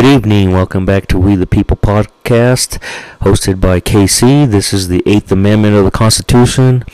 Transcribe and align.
Good 0.00 0.14
evening. 0.14 0.52
Welcome 0.52 0.86
back 0.86 1.08
to 1.08 1.18
We 1.18 1.36
the 1.36 1.46
People 1.46 1.76
podcast, 1.76 2.78
hosted 3.20 3.60
by 3.60 3.80
KC. 3.80 4.50
This 4.50 4.72
is 4.72 4.88
the 4.88 5.02
Eighth 5.04 5.30
Amendment 5.30 5.76
of 5.76 5.84
the 5.84 5.90
Constitution. 5.90 6.86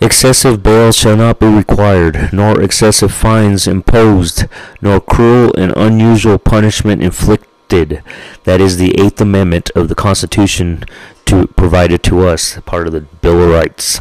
Excessive 0.00 0.60
bail 0.60 0.90
shall 0.90 1.16
not 1.16 1.38
be 1.38 1.46
required, 1.46 2.30
nor 2.32 2.60
excessive 2.60 3.14
fines 3.14 3.68
imposed, 3.68 4.46
nor 4.82 5.00
cruel 5.00 5.54
and 5.56 5.72
unusual 5.76 6.36
punishment 6.36 7.00
inflicted. 7.00 8.02
That 8.42 8.60
is 8.60 8.76
the 8.76 9.00
Eighth 9.00 9.20
Amendment 9.20 9.70
of 9.76 9.88
the 9.88 9.94
Constitution 9.94 10.82
to 11.26 11.46
provided 11.46 12.02
to 12.02 12.26
us, 12.26 12.58
part 12.66 12.88
of 12.88 12.92
the 12.92 13.02
Bill 13.02 13.40
of 13.40 13.50
Rights. 13.50 14.00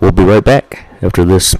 We'll 0.00 0.12
be 0.12 0.24
right 0.24 0.44
back 0.44 0.84
after 1.00 1.24
this 1.24 1.56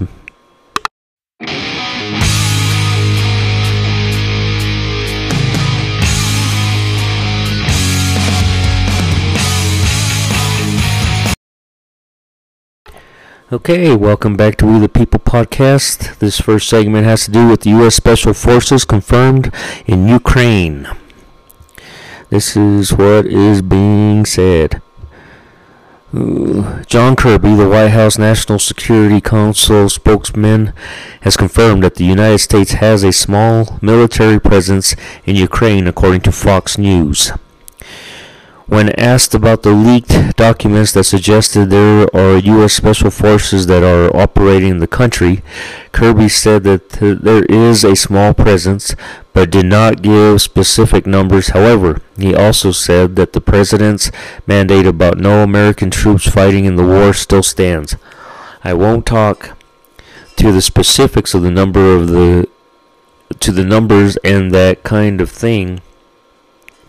Okay, 13.53 13.93
welcome 13.97 14.37
back 14.37 14.55
to 14.59 14.65
We 14.65 14.79
the 14.79 14.87
People 14.87 15.19
podcast. 15.19 16.19
This 16.19 16.39
first 16.39 16.69
segment 16.69 17.03
has 17.03 17.25
to 17.25 17.31
do 17.31 17.49
with 17.49 17.63
the 17.63 17.71
U.S. 17.71 17.95
Special 17.95 18.33
Forces 18.33 18.85
confirmed 18.85 19.53
in 19.85 20.07
Ukraine. 20.07 20.87
This 22.29 22.55
is 22.55 22.93
what 22.93 23.25
is 23.25 23.61
being 23.61 24.25
said. 24.25 24.81
Uh, 26.13 26.81
John 26.83 27.17
Kirby, 27.17 27.55
the 27.55 27.67
White 27.67 27.89
House 27.89 28.17
National 28.17 28.57
Security 28.57 29.19
Council 29.19 29.89
spokesman, 29.89 30.71
has 31.23 31.35
confirmed 31.35 31.83
that 31.83 31.95
the 31.95 32.05
United 32.05 32.39
States 32.39 32.71
has 32.79 33.03
a 33.03 33.11
small 33.11 33.77
military 33.81 34.39
presence 34.39 34.95
in 35.25 35.35
Ukraine, 35.35 35.87
according 35.87 36.21
to 36.21 36.31
Fox 36.31 36.77
News. 36.77 37.33
When 38.71 38.97
asked 38.97 39.35
about 39.35 39.63
the 39.63 39.73
leaked 39.73 40.37
documents 40.37 40.93
that 40.93 41.03
suggested 41.03 41.65
there 41.69 42.07
are 42.15 42.37
U.S. 42.37 42.71
Special 42.71 43.11
Forces 43.11 43.67
that 43.67 43.83
are 43.83 44.15
operating 44.15 44.69
in 44.69 44.79
the 44.79 44.87
country, 44.87 45.43
Kirby 45.91 46.29
said 46.29 46.63
that 46.63 46.87
there 46.91 47.43
is 47.49 47.83
a 47.83 47.97
small 47.97 48.33
presence, 48.33 48.95
but 49.33 49.51
did 49.51 49.65
not 49.65 50.01
give 50.01 50.41
specific 50.41 51.05
numbers. 51.05 51.49
However, 51.49 52.01
he 52.17 52.33
also 52.33 52.71
said 52.71 53.17
that 53.17 53.33
the 53.33 53.41
president's 53.41 54.09
mandate 54.47 54.85
about 54.85 55.17
no 55.17 55.43
American 55.43 55.91
troops 55.91 56.29
fighting 56.29 56.63
in 56.63 56.77
the 56.77 56.87
war 56.87 57.11
still 57.11 57.43
stands. 57.43 57.97
I 58.63 58.73
won't 58.73 59.05
talk 59.05 59.57
to 60.37 60.53
the 60.53 60.61
specifics 60.61 61.33
of 61.33 61.41
the 61.41 61.51
number 61.51 61.93
of 61.93 62.07
the 62.07 62.47
to 63.41 63.51
the 63.51 63.65
numbers 63.65 64.15
and 64.23 64.53
that 64.53 64.83
kind 64.83 65.19
of 65.19 65.29
thing 65.29 65.81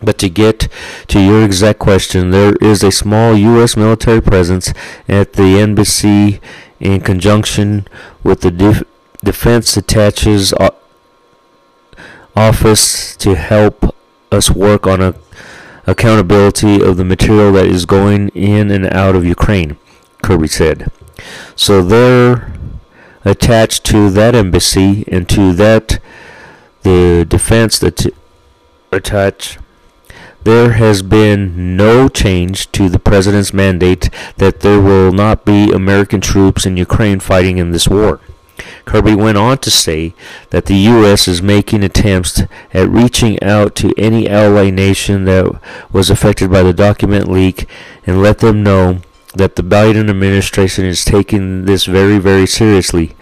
but 0.03 0.17
to 0.19 0.29
get 0.29 0.67
to 1.07 1.19
your 1.19 1.43
exact 1.43 1.79
question, 1.79 2.29
there 2.31 2.53
is 2.61 2.83
a 2.83 2.91
small 2.91 3.35
U.S. 3.35 3.75
military 3.77 4.21
presence 4.21 4.73
at 5.07 5.33
the 5.33 5.59
embassy 5.59 6.39
in 6.79 7.01
conjunction 7.01 7.87
with 8.23 8.41
the 8.41 8.51
Def- 8.51 8.83
Defense 9.23 9.77
Attaches 9.77 10.53
Office 12.35 13.15
to 13.17 13.35
help 13.35 13.95
us 14.31 14.49
work 14.49 14.87
on 14.87 15.01
a 15.01 15.15
accountability 15.85 16.81
of 16.81 16.97
the 16.97 17.03
material 17.03 17.51
that 17.53 17.65
is 17.65 17.85
going 17.85 18.29
in 18.29 18.71
and 18.71 18.85
out 18.93 19.15
of 19.15 19.25
Ukraine, 19.25 19.77
Kirby 20.21 20.47
said. 20.47 20.89
So 21.55 21.81
they're 21.81 22.53
attached 23.25 23.83
to 23.85 24.09
that 24.11 24.35
embassy 24.35 25.03
and 25.07 25.27
to 25.29 25.53
that 25.53 25.99
the 26.83 27.25
defense 27.27 27.79
that 27.79 28.05
attach 28.91 29.57
there 30.43 30.73
has 30.73 31.01
been 31.01 31.77
no 31.77 32.07
change 32.07 32.71
to 32.73 32.89
the 32.89 32.99
president's 32.99 33.53
mandate 33.53 34.09
that 34.37 34.59
there 34.59 34.81
will 34.81 35.11
not 35.11 35.45
be 35.45 35.71
American 35.71 36.21
troops 36.21 36.65
in 36.65 36.77
Ukraine 36.77 37.19
fighting 37.19 37.57
in 37.57 37.71
this 37.71 37.87
war. 37.87 38.19
Kirby 38.85 39.15
went 39.15 39.37
on 39.37 39.57
to 39.59 39.71
say 39.71 40.13
that 40.51 40.65
the 40.65 40.75
U.S. 40.75 41.27
is 41.27 41.41
making 41.41 41.83
attempts 41.83 42.41
at 42.73 42.89
reaching 42.89 43.41
out 43.41 43.75
to 43.75 43.93
any 43.97 44.29
ally 44.29 44.69
nation 44.69 45.25
that 45.25 45.59
was 45.91 46.09
affected 46.09 46.51
by 46.51 46.61
the 46.61 46.73
document 46.73 47.29
leak 47.29 47.67
and 48.05 48.21
let 48.21 48.39
them 48.39 48.63
know 48.63 49.01
that 49.33 49.55
the 49.55 49.63
Biden 49.63 50.09
administration 50.09 50.85
is 50.85 51.03
taking 51.03 51.65
this 51.65 51.85
very, 51.85 52.19
very 52.19 52.45
seriously. 52.45 53.15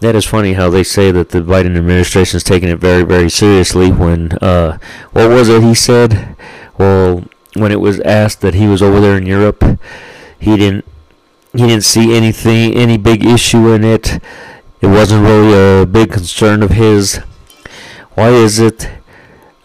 That 0.00 0.14
is 0.14 0.24
funny 0.24 0.52
how 0.52 0.70
they 0.70 0.84
say 0.84 1.10
that 1.10 1.30
the 1.30 1.40
Biden 1.40 1.76
administration 1.76 2.36
is 2.36 2.44
taking 2.44 2.68
it 2.68 2.78
very, 2.78 3.02
very 3.02 3.28
seriously. 3.28 3.90
When 3.90 4.32
uh, 4.38 4.78
what 5.10 5.28
was 5.28 5.48
it 5.48 5.62
he 5.62 5.74
said? 5.74 6.36
Well, 6.78 7.24
when 7.54 7.72
it 7.72 7.80
was 7.80 7.98
asked 8.00 8.40
that 8.42 8.54
he 8.54 8.68
was 8.68 8.80
over 8.80 9.00
there 9.00 9.16
in 9.16 9.26
Europe, 9.26 9.64
he 10.38 10.56
didn't 10.56 10.84
he 11.52 11.66
didn't 11.66 11.84
see 11.84 12.14
anything, 12.14 12.74
any 12.74 12.96
big 12.96 13.24
issue 13.24 13.72
in 13.72 13.82
it. 13.82 14.22
It 14.80 14.86
wasn't 14.86 15.24
really 15.24 15.82
a 15.82 15.86
big 15.86 16.12
concern 16.12 16.62
of 16.62 16.70
his. 16.70 17.16
Why 18.14 18.28
is 18.28 18.60
it 18.60 18.86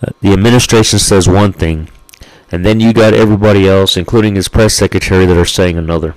uh, 0.01 0.11
the 0.21 0.33
administration 0.33 0.97
says 0.97 1.29
one 1.29 1.53
thing, 1.53 1.89
and 2.51 2.65
then 2.65 2.79
you 2.79 2.91
got 2.91 3.13
everybody 3.13 3.69
else, 3.69 3.95
including 3.95 4.33
his 4.33 4.47
press 4.47 4.73
secretary, 4.73 5.27
that 5.27 5.37
are 5.37 5.45
saying 5.45 5.77
another? 5.77 6.15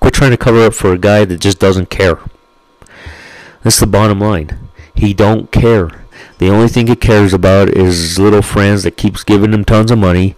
Quit 0.00 0.14
trying 0.14 0.30
to 0.30 0.38
cover 0.38 0.64
up 0.64 0.72
for 0.72 0.94
a 0.94 0.98
guy 0.98 1.26
that 1.26 1.40
just 1.40 1.58
doesn't 1.58 1.90
care. 1.90 2.18
That's 3.64 3.80
the 3.80 3.86
bottom 3.86 4.20
line. 4.20 4.70
He 4.94 5.12
don't 5.14 5.50
care. 5.50 6.04
The 6.38 6.50
only 6.50 6.68
thing 6.68 6.86
he 6.86 6.96
cares 6.96 7.32
about 7.32 7.70
is 7.70 7.98
his 7.98 8.18
little 8.18 8.42
friends 8.42 8.82
that 8.82 8.96
keeps 8.98 9.24
giving 9.24 9.52
him 9.52 9.64
tons 9.64 9.90
of 9.90 9.98
money 9.98 10.36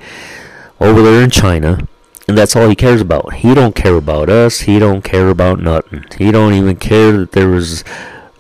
over 0.81 1.03
there 1.03 1.23
in 1.23 1.31
China. 1.31 1.87
And 2.29 2.39
that's 2.39 2.57
all 2.57 2.69
he 2.69 2.77
cares 2.77 3.01
about. 3.01 3.35
He 3.35 3.55
don't 3.55 3.75
care 3.75 3.97
about 3.97 4.29
us. 4.29 4.61
He 4.61 4.79
don't 4.79 5.03
care 5.03 5.29
about 5.29 5.61
nothing. 5.61 6.05
He 6.19 6.31
don't 6.33 6.55
even 6.55 6.77
care 6.77 7.13
that 7.13 7.33
there 7.33 7.49
was 7.49 7.85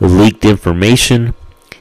leaked 0.00 0.44
information. 0.44 1.34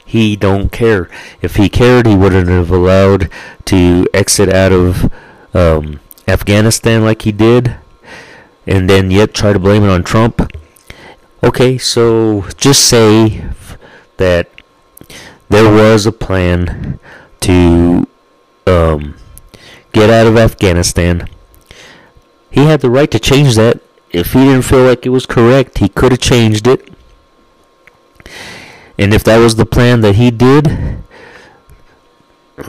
He 0.04 0.36
don't 0.36 0.70
care. 0.70 1.08
If 1.42 1.56
he 1.56 1.68
cared, 1.68 2.06
he 2.06 2.16
wouldn't 2.16 2.48
have 2.48 2.70
allowed 2.70 3.30
to 3.66 4.06
exit 4.14 4.48
out 4.48 4.72
of 4.72 5.12
um, 5.54 6.00
Afghanistan 6.28 7.04
like 7.04 7.22
he 7.22 7.32
did, 7.32 7.76
and 8.66 8.88
then 8.88 9.10
yet 9.10 9.34
try 9.34 9.52
to 9.52 9.58
blame 9.58 9.82
it 9.84 9.90
on 9.90 10.04
Trump. 10.04 10.52
Okay, 11.44 11.76
so 11.76 12.46
just 12.56 12.86
say 12.86 13.44
that 14.16 14.48
there 15.48 15.70
was 15.70 16.06
a 16.06 16.12
plan 16.12 16.98
to 17.40 18.06
um, 18.66 19.16
get 19.92 20.08
out 20.08 20.26
of 20.26 20.36
Afghanistan. 20.36 21.28
He 22.50 22.64
had 22.64 22.80
the 22.80 22.90
right 22.90 23.10
to 23.10 23.18
change 23.18 23.54
that. 23.56 23.80
If 24.10 24.32
he 24.32 24.44
didn't 24.44 24.62
feel 24.62 24.84
like 24.84 25.04
it 25.04 25.10
was 25.10 25.26
correct, 25.26 25.78
he 25.78 25.90
could 25.90 26.12
have 26.12 26.20
changed 26.20 26.66
it. 26.66 26.88
And 28.98 29.12
if 29.12 29.22
that 29.24 29.36
was 29.38 29.56
the 29.56 29.66
plan 29.66 30.00
that 30.00 30.14
he 30.14 30.30
did, 30.30 31.02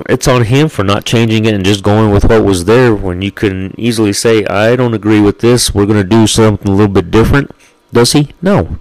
it's 0.10 0.28
on 0.28 0.44
him 0.44 0.68
for 0.68 0.84
not 0.84 1.06
changing 1.06 1.46
it 1.46 1.54
and 1.54 1.64
just 1.64 1.84
going 1.84 2.12
with 2.12 2.26
what 2.26 2.44
was 2.44 2.66
there 2.66 2.94
when 2.94 3.22
you 3.22 3.32
can 3.32 3.74
easily 3.80 4.12
say, 4.12 4.46
I 4.46 4.76
don't 4.76 4.94
agree 4.94 5.22
with 5.22 5.40
this, 5.40 5.74
we're 5.74 5.86
going 5.86 6.02
to 6.02 6.08
do 6.08 6.28
something 6.28 6.68
a 6.68 6.76
little 6.76 6.94
bit 6.94 7.10
different. 7.10 7.52
Does 7.92 8.14
he? 8.14 8.34
No. 8.42 8.80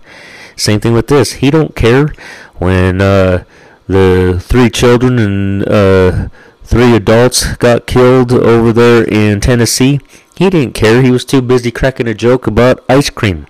Same 0.56 0.80
thing 0.80 0.94
with 0.94 1.08
this. 1.08 1.34
He 1.34 1.50
don't 1.50 1.76
care 1.76 2.12
when 2.56 3.00
uh, 3.00 3.44
the 3.86 4.40
three 4.42 4.70
children 4.70 5.18
and 5.18 5.68
uh, 5.68 6.28
three 6.64 6.94
adults 6.94 7.54
got 7.56 7.86
killed 7.86 8.32
over 8.32 8.72
there 8.72 9.04
in 9.04 9.40
Tennessee. 9.40 10.00
He 10.34 10.50
didn't 10.50 10.74
care. 10.74 11.02
He 11.02 11.10
was 11.10 11.24
too 11.24 11.42
busy 11.42 11.70
cracking 11.70 12.08
a 12.08 12.14
joke 12.14 12.46
about 12.46 12.84
ice 12.88 13.10
cream. 13.10 13.46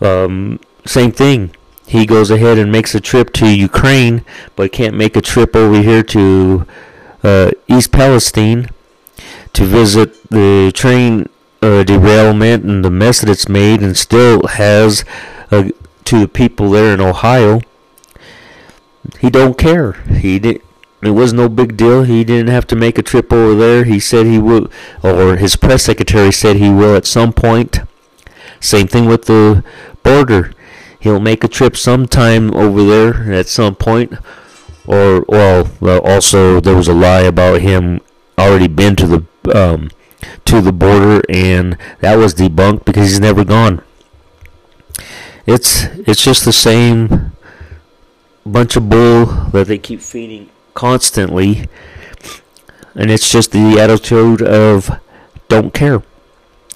Um, 0.00 0.60
same 0.84 1.12
thing. 1.12 1.54
He 1.86 2.06
goes 2.06 2.30
ahead 2.30 2.58
and 2.58 2.70
makes 2.70 2.94
a 2.94 3.00
trip 3.00 3.32
to 3.34 3.46
Ukraine, 3.46 4.24
but 4.56 4.72
can't 4.72 4.96
make 4.96 5.16
a 5.16 5.20
trip 5.20 5.54
over 5.54 5.80
here 5.80 6.02
to 6.04 6.66
uh, 7.22 7.50
East 7.68 7.92
Palestine 7.92 8.68
to 9.52 9.64
visit 9.64 10.28
the 10.30 10.72
train 10.74 11.28
uh, 11.62 11.84
derailment 11.84 12.64
and 12.64 12.84
the 12.84 12.90
mess 12.90 13.20
that 13.20 13.30
it's 13.30 13.48
made 13.48 13.82
and 13.82 13.96
still 13.96 14.46
has 14.48 15.04
uh, 15.50 15.68
to 16.04 16.20
the 16.20 16.28
people 16.28 16.70
there 16.70 16.92
in 16.92 17.00
Ohio. 17.00 17.60
He 19.20 19.30
don't 19.30 19.56
care. 19.56 19.92
He 19.92 20.38
did. 20.38 20.62
It 21.02 21.10
was 21.10 21.32
no 21.32 21.48
big 21.48 21.76
deal. 21.76 22.04
He 22.04 22.22
didn't 22.22 22.52
have 22.52 22.66
to 22.68 22.76
make 22.76 22.96
a 22.96 23.02
trip 23.02 23.32
over 23.32 23.56
there. 23.56 23.84
He 23.84 23.98
said 23.98 24.26
he 24.26 24.38
will, 24.38 24.70
or 25.02 25.36
his 25.36 25.56
press 25.56 25.82
secretary 25.84 26.30
said 26.30 26.56
he 26.56 26.70
will 26.70 26.94
at 26.94 27.06
some 27.06 27.32
point. 27.32 27.80
Same 28.60 28.86
thing 28.86 29.06
with 29.06 29.24
the 29.24 29.64
border. 30.04 30.52
He'll 31.00 31.18
make 31.18 31.42
a 31.42 31.48
trip 31.48 31.76
sometime 31.76 32.54
over 32.54 32.84
there 32.84 33.32
at 33.32 33.48
some 33.48 33.74
point. 33.74 34.12
Or, 34.86 35.24
well, 35.28 35.68
also 36.04 36.60
there 36.60 36.76
was 36.76 36.86
a 36.86 36.94
lie 36.94 37.22
about 37.22 37.60
him 37.60 38.00
already 38.38 38.68
been 38.68 38.94
to 38.96 39.06
the 39.06 39.24
um, 39.52 39.90
to 40.44 40.60
the 40.60 40.72
border, 40.72 41.22
and 41.28 41.76
that 42.00 42.16
was 42.16 42.34
debunked 42.34 42.84
because 42.84 43.08
he's 43.08 43.20
never 43.20 43.44
gone. 43.44 43.82
It's 45.46 45.84
it's 46.06 46.22
just 46.22 46.44
the 46.44 46.52
same 46.52 47.32
bunch 48.44 48.76
of 48.76 48.88
bull 48.88 49.26
that 49.52 49.66
they 49.66 49.78
keep 49.78 50.00
feeding 50.00 50.50
constantly. 50.74 51.68
And 52.94 53.10
it's 53.10 53.30
just 53.30 53.52
the 53.52 53.80
attitude 53.80 54.42
of 54.42 55.00
don't 55.48 55.72
care. 55.72 56.02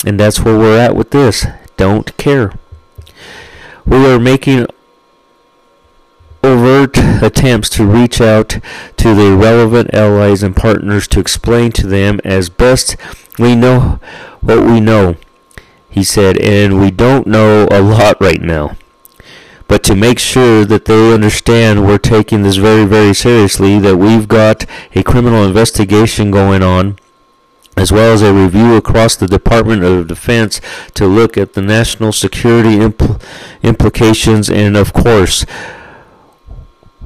And 0.05 0.19
that's 0.19 0.41
where 0.41 0.59
we're 0.59 0.79
at 0.79 0.97
with 0.97 1.11
this. 1.11 1.47
Don't 1.77 2.17
care. 2.17 2.53
We 3.85 4.07
are 4.07 4.19
making 4.19 4.67
attempts 7.23 7.69
to 7.71 7.87
reach 7.87 8.21
out 8.21 8.59
to 8.97 9.15
the 9.15 9.37
relevant 9.37 9.93
allies 9.95 10.43
and 10.43 10.57
partners 10.57 11.09
to 11.09 11.21
explain 11.21 11.73
to 11.73 11.87
them 11.87 12.21
as 12.25 12.49
best 12.49 12.97
we 13.39 13.55
know 13.55 14.01
what 14.41 14.65
we 14.65 14.81
know, 14.81 15.17
he 15.91 16.05
said, 16.05 16.39
and 16.39 16.81
we 16.81 16.91
don't 16.91 17.27
know 17.27 17.67
a 17.71 17.83
lot 17.83 18.21
right 18.21 18.41
now. 18.41 18.77
But 19.69 19.83
to 19.85 19.97
make 19.97 20.19
sure 20.19 20.65
that 20.65 20.85
they 20.85 21.13
understand 21.13 21.85
we're 21.85 21.99
taking 21.99 22.43
this 22.43 22.57
very, 22.57 22.85
very 22.85 23.13
seriously, 23.13 23.81
that 23.81 23.97
we've 23.97 24.29
got 24.29 24.65
a 24.95 25.03
criminal 25.03 25.45
investigation 25.45 26.31
going 26.31 26.63
on, 26.63 26.99
as 27.77 27.91
well 27.91 28.13
as 28.13 28.23
a 28.23 28.33
review 28.33 28.77
across 28.77 29.17
the 29.17 29.27
Department 29.27 29.83
of 29.83 30.07
Defense 30.07 30.61
to 30.95 31.07
look 31.07 31.37
at 31.37 31.55
the 31.55 31.63
national 31.63 32.13
security 32.13 32.77
impl- 32.77 33.21
implications 33.63 34.49
and, 34.49 34.77
of 34.77 34.93
course, 34.93 35.45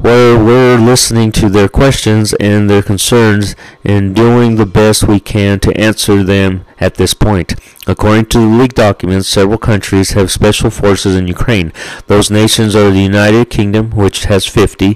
where 0.01 0.43
we're 0.43 0.79
listening 0.79 1.31
to 1.31 1.51
their 1.51 1.69
questions 1.69 2.33
and 2.35 2.71
their 2.71 2.83
concerns 2.83 3.55
and 3.85 4.17
doing 4.17 4.57
the 4.57 4.65
best 4.65 5.07
we 5.07 5.21
can 5.21 5.61
to 5.61 5.79
answer 5.79 6.25
them 6.25 6.65
at 6.79 6.95
this 6.95 7.13
point. 7.13 7.55
According 7.87 8.27
to 8.27 8.39
the 8.39 8.47
leaked 8.47 8.77
documents, 8.77 9.29
several 9.29 9.59
countries 9.59 10.13
have 10.13 10.31
special 10.31 10.71
forces 10.71 11.15
in 11.17 11.29
Ukraine. 11.29 11.71
Those 12.07 12.31
nations 12.31 12.75
are 12.75 12.91
the 12.91 13.03
United 13.03 13.51
Kingdom, 13.51 13.91
which 13.91 14.25
has 14.25 14.47
50, 14.47 14.95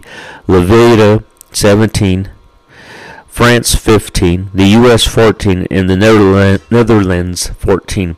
Latvia 0.49 1.23
17, 1.53 2.31
France 3.27 3.75
15, 3.75 4.51
the 4.55 4.69
US 4.69 5.05
14, 5.05 5.67
and 5.71 5.91
the 5.91 5.97
Netherlands 6.71 7.49
14. 7.59 8.17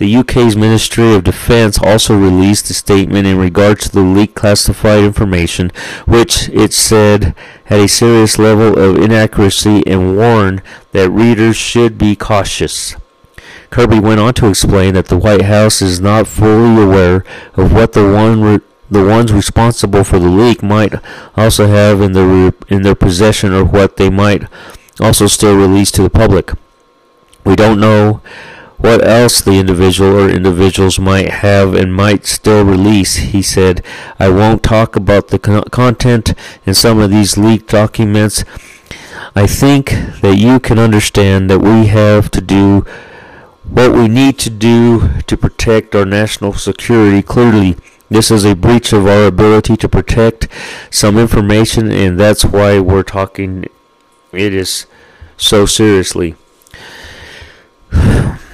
The 0.00 0.16
UK's 0.16 0.56
Ministry 0.56 1.12
of 1.12 1.24
Defence 1.24 1.78
also 1.78 2.16
released 2.16 2.70
a 2.70 2.72
statement 2.72 3.26
in 3.26 3.36
regard 3.36 3.80
to 3.80 3.90
the 3.90 4.00
leaked 4.00 4.34
classified 4.34 5.04
information, 5.04 5.70
which 6.06 6.48
it 6.48 6.72
said 6.72 7.34
had 7.66 7.80
a 7.80 7.86
serious 7.86 8.38
level 8.38 8.78
of 8.78 8.96
inaccuracy 8.96 9.86
and 9.86 10.16
warned 10.16 10.62
that 10.92 11.10
readers 11.10 11.56
should 11.56 11.98
be 11.98 12.16
cautious. 12.16 12.96
Kirby 13.68 14.00
went 14.00 14.20
on 14.20 14.32
to 14.34 14.48
explain 14.48 14.94
that 14.94 15.08
the 15.08 15.18
White 15.18 15.42
House 15.42 15.82
is 15.82 16.00
not 16.00 16.26
fully 16.26 16.82
aware 16.82 17.22
of 17.52 17.74
what 17.74 17.92
the 17.92 18.10
one 18.10 18.62
the 18.90 19.04
ones 19.04 19.34
responsible 19.34 20.02
for 20.02 20.18
the 20.18 20.30
leak 20.30 20.62
might 20.62 20.94
also 21.36 21.66
have 21.66 22.00
in 22.00 22.12
their 22.14 22.54
in 22.68 22.80
their 22.80 22.94
possession 22.94 23.52
or 23.52 23.66
what 23.66 23.98
they 23.98 24.08
might 24.08 24.44
also 24.98 25.26
still 25.26 25.58
release 25.58 25.90
to 25.90 26.02
the 26.02 26.08
public. 26.08 26.52
We 27.44 27.54
don't 27.54 27.80
know 27.80 28.22
what 28.80 29.06
else 29.06 29.42
the 29.42 29.58
individual 29.58 30.18
or 30.18 30.30
individuals 30.30 30.98
might 30.98 31.28
have 31.28 31.74
and 31.74 31.94
might 31.94 32.24
still 32.24 32.64
release. 32.64 33.16
He 33.16 33.42
said, 33.42 33.84
I 34.18 34.30
won't 34.30 34.62
talk 34.62 34.96
about 34.96 35.28
the 35.28 35.38
con- 35.38 35.64
content 35.64 36.32
in 36.64 36.72
some 36.72 36.98
of 36.98 37.10
these 37.10 37.36
leaked 37.36 37.70
documents. 37.70 38.42
I 39.36 39.46
think 39.46 39.90
that 40.22 40.36
you 40.38 40.58
can 40.60 40.78
understand 40.78 41.50
that 41.50 41.58
we 41.58 41.86
have 41.88 42.30
to 42.30 42.40
do 42.40 42.86
what 43.68 43.92
we 43.92 44.08
need 44.08 44.38
to 44.40 44.50
do 44.50 45.10
to 45.26 45.36
protect 45.36 45.94
our 45.94 46.06
national 46.06 46.54
security. 46.54 47.22
Clearly, 47.22 47.76
this 48.08 48.30
is 48.30 48.44
a 48.46 48.56
breach 48.56 48.94
of 48.94 49.06
our 49.06 49.26
ability 49.26 49.76
to 49.76 49.88
protect 49.90 50.48
some 50.90 51.18
information, 51.18 51.92
and 51.92 52.18
that's 52.18 52.46
why 52.46 52.80
we're 52.80 53.02
talking 53.02 53.66
it 54.32 54.54
is 54.54 54.86
so 55.36 55.66
seriously. 55.66 56.34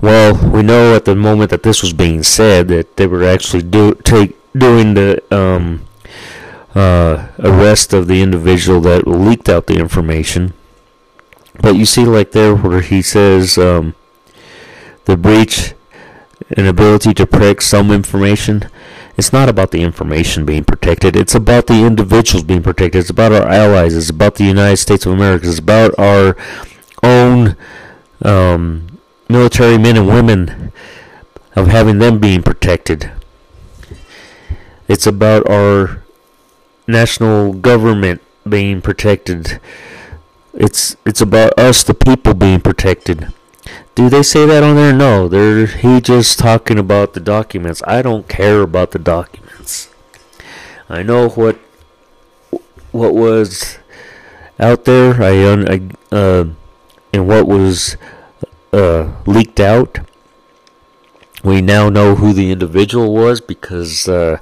Well, 0.00 0.50
we 0.50 0.62
know 0.62 0.94
at 0.94 1.04
the 1.04 1.14
moment 1.14 1.50
that 1.50 1.62
this 1.62 1.82
was 1.82 1.92
being 1.92 2.22
said 2.22 2.68
that 2.68 2.96
they 2.96 3.06
were 3.06 3.24
actually 3.24 3.62
do 3.62 3.94
take 3.94 4.36
doing 4.56 4.94
the 4.94 5.22
um, 5.34 5.86
uh, 6.74 7.28
arrest 7.38 7.92
of 7.92 8.06
the 8.06 8.20
individual 8.22 8.80
that 8.82 9.06
leaked 9.06 9.48
out 9.48 9.66
the 9.66 9.78
information. 9.78 10.52
But 11.60 11.76
you 11.76 11.86
see, 11.86 12.04
like 12.04 12.32
there, 12.32 12.54
where 12.54 12.80
he 12.80 13.00
says 13.00 13.56
um, 13.56 13.94
the 15.04 15.16
breach 15.16 15.74
an 16.56 16.66
ability 16.66 17.14
to 17.14 17.26
protect 17.26 17.62
some 17.62 17.90
information. 17.90 18.68
It's 19.16 19.32
not 19.32 19.48
about 19.48 19.70
the 19.70 19.82
information 19.82 20.44
being 20.44 20.64
protected. 20.64 21.16
It's 21.16 21.34
about 21.34 21.66
the 21.66 21.84
individuals 21.84 22.44
being 22.44 22.62
protected. 22.62 23.00
It's 23.00 23.10
about 23.10 23.32
our 23.32 23.46
allies. 23.46 23.94
It's 23.94 24.10
about 24.10 24.34
the 24.34 24.44
United 24.44 24.76
States 24.78 25.06
of 25.06 25.12
America. 25.12 25.48
It's 25.48 25.58
about 25.58 25.96
our 25.98 26.36
own 27.02 27.56
um, 28.22 28.93
military 29.34 29.76
men 29.76 29.96
and 29.96 30.06
women 30.06 30.72
of 31.56 31.66
having 31.66 31.98
them 31.98 32.20
being 32.20 32.42
protected. 32.42 33.10
It's 34.86 35.06
about 35.06 35.48
our 35.50 36.02
national 36.86 37.54
government 37.54 38.22
being 38.48 38.80
protected. 38.80 39.60
It's 40.52 40.96
it's 41.04 41.20
about 41.20 41.58
us 41.58 41.82
the 41.82 41.94
people 41.94 42.34
being 42.34 42.60
protected. 42.60 43.32
Do 43.96 44.08
they 44.08 44.22
say 44.22 44.46
that 44.46 44.62
on 44.62 44.76
there? 44.76 44.92
No, 44.92 45.26
they're 45.26 45.66
he 45.66 46.00
just 46.00 46.38
talking 46.38 46.78
about 46.78 47.14
the 47.14 47.20
documents. 47.20 47.82
I 47.86 48.02
don't 48.02 48.28
care 48.28 48.60
about 48.60 48.92
the 48.92 49.00
documents. 49.00 49.90
I 50.88 51.02
know 51.02 51.28
what 51.30 51.56
what 52.92 53.14
was 53.14 53.78
out 54.60 54.84
there. 54.84 55.20
I, 55.20 55.32
I 55.74 55.80
uh, 56.14 56.44
and 57.12 57.26
what 57.26 57.48
was 57.48 57.96
uh, 58.74 59.12
leaked 59.26 59.60
out. 59.60 60.00
We 61.42 61.60
now 61.60 61.90
know 61.90 62.16
who 62.16 62.32
the 62.32 62.50
individual 62.50 63.14
was 63.14 63.40
because 63.40 64.08
uh, 64.08 64.38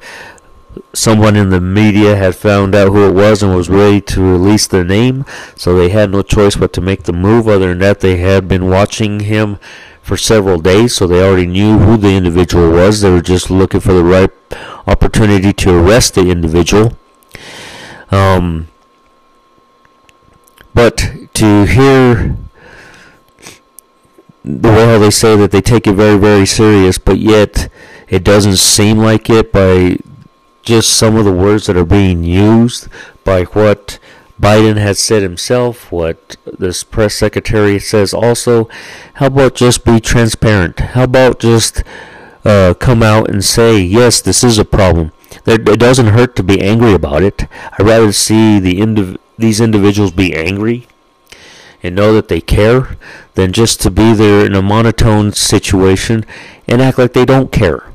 someone 0.95 1.37
in 1.37 1.51
the 1.51 1.61
media 1.61 2.17
had 2.17 2.35
found 2.35 2.75
out 2.75 2.89
who 2.89 3.09
it 3.09 3.13
was 3.13 3.43
and 3.43 3.55
was 3.55 3.69
ready 3.69 4.01
to 4.01 4.23
release 4.23 4.67
their 4.67 4.85
name. 4.85 5.25
So 5.57 5.77
they 5.77 5.91
had 5.91 6.11
no 6.11 6.23
choice 6.23 6.57
but 6.57 6.73
to 6.75 6.81
make 6.81 7.03
the 7.03 7.13
move. 7.13 7.49
Other 7.49 7.69
than 7.69 7.79
that, 7.81 8.01
they 8.01 8.19
had 8.19 8.49
been 8.49 8.71
watching 8.71 9.21
him 9.21 9.59
for 10.01 10.17
several 10.17 10.61
days, 10.61 10.95
so 10.95 11.07
they 11.07 11.23
already 11.23 11.47
knew 11.47 11.79
who 11.79 11.97
the 11.97 12.15
individual 12.15 12.71
was. 12.71 13.01
They 13.01 13.11
were 13.11 13.21
just 13.21 13.51
looking 13.51 13.81
for 13.81 13.93
the 13.93 14.05
right 14.05 14.31
opportunity 14.87 15.53
to 15.53 15.79
arrest 15.79 16.15
the 16.15 16.31
individual. 16.31 16.97
Um, 18.11 18.69
but 20.75 20.97
to 21.35 21.65
hear 21.65 22.37
the 24.45 24.69
way 24.69 24.87
how 24.87 24.99
they 24.99 25.11
say 25.11 25.37
that 25.37 25.51
they 25.51 25.61
take 25.61 25.87
it 25.87 25.95
very, 25.95 26.19
very 26.19 26.47
serious, 26.47 26.99
but 26.99 27.19
yet 27.19 27.71
it 28.09 28.25
doesn't 28.25 28.57
seem 28.57 28.99
like 28.99 29.31
it 29.31 29.53
by 29.53 29.99
just 30.63 30.91
some 30.91 31.17
of 31.17 31.25
the 31.25 31.33
words 31.33 31.67
that 31.67 31.77
are 31.77 31.85
being 31.85 32.25
used, 32.25 32.89
by 33.25 33.45
what 33.45 33.99
Biden 34.41 34.77
has 34.77 34.99
said 34.99 35.23
himself, 35.23 35.93
what 35.93 36.37
this 36.59 36.83
press 36.83 37.15
secretary 37.15 37.79
says 37.79 38.13
also. 38.13 38.69
How 39.15 39.27
about 39.27 39.55
just 39.55 39.85
be 39.85 40.01
transparent? 40.01 40.81
How 40.81 41.05
about 41.05 41.39
just 41.39 41.83
uh, 42.45 42.75
come 42.75 43.03
out 43.03 43.31
and 43.31 43.45
say, 43.45 43.79
yes, 43.81 44.21
this 44.21 44.43
is 44.43 44.59
a 44.59 44.65
problem. 44.65 45.13
It 45.47 45.79
doesn't 45.79 46.09
hurt 46.09 46.37
to 46.37 46.43
be 46.43 46.61
angry 46.61 46.93
about 46.93 47.23
it. 47.23 47.47
I'd 47.79 47.87
rather 47.87 48.13
see 48.13 48.59
the 48.59 48.81
indiv- 48.81 49.19
these 49.39 49.61
individuals 49.61 50.11
be 50.11 50.35
angry 50.35 50.87
and 51.83 51.97
know 51.97 52.13
that 52.15 52.29
they 52.29 52.41
care 52.41 52.97
than 53.35 53.53
just 53.53 53.81
to 53.81 53.91
be 53.91 54.13
there 54.13 54.47
in 54.47 54.55
a 54.55 54.63
monotone 54.63 55.33
situation 55.33 56.25
and 56.69 56.81
act 56.81 56.99
like 56.99 57.13
they 57.13 57.25
don't 57.25 57.51
care. 57.51 57.93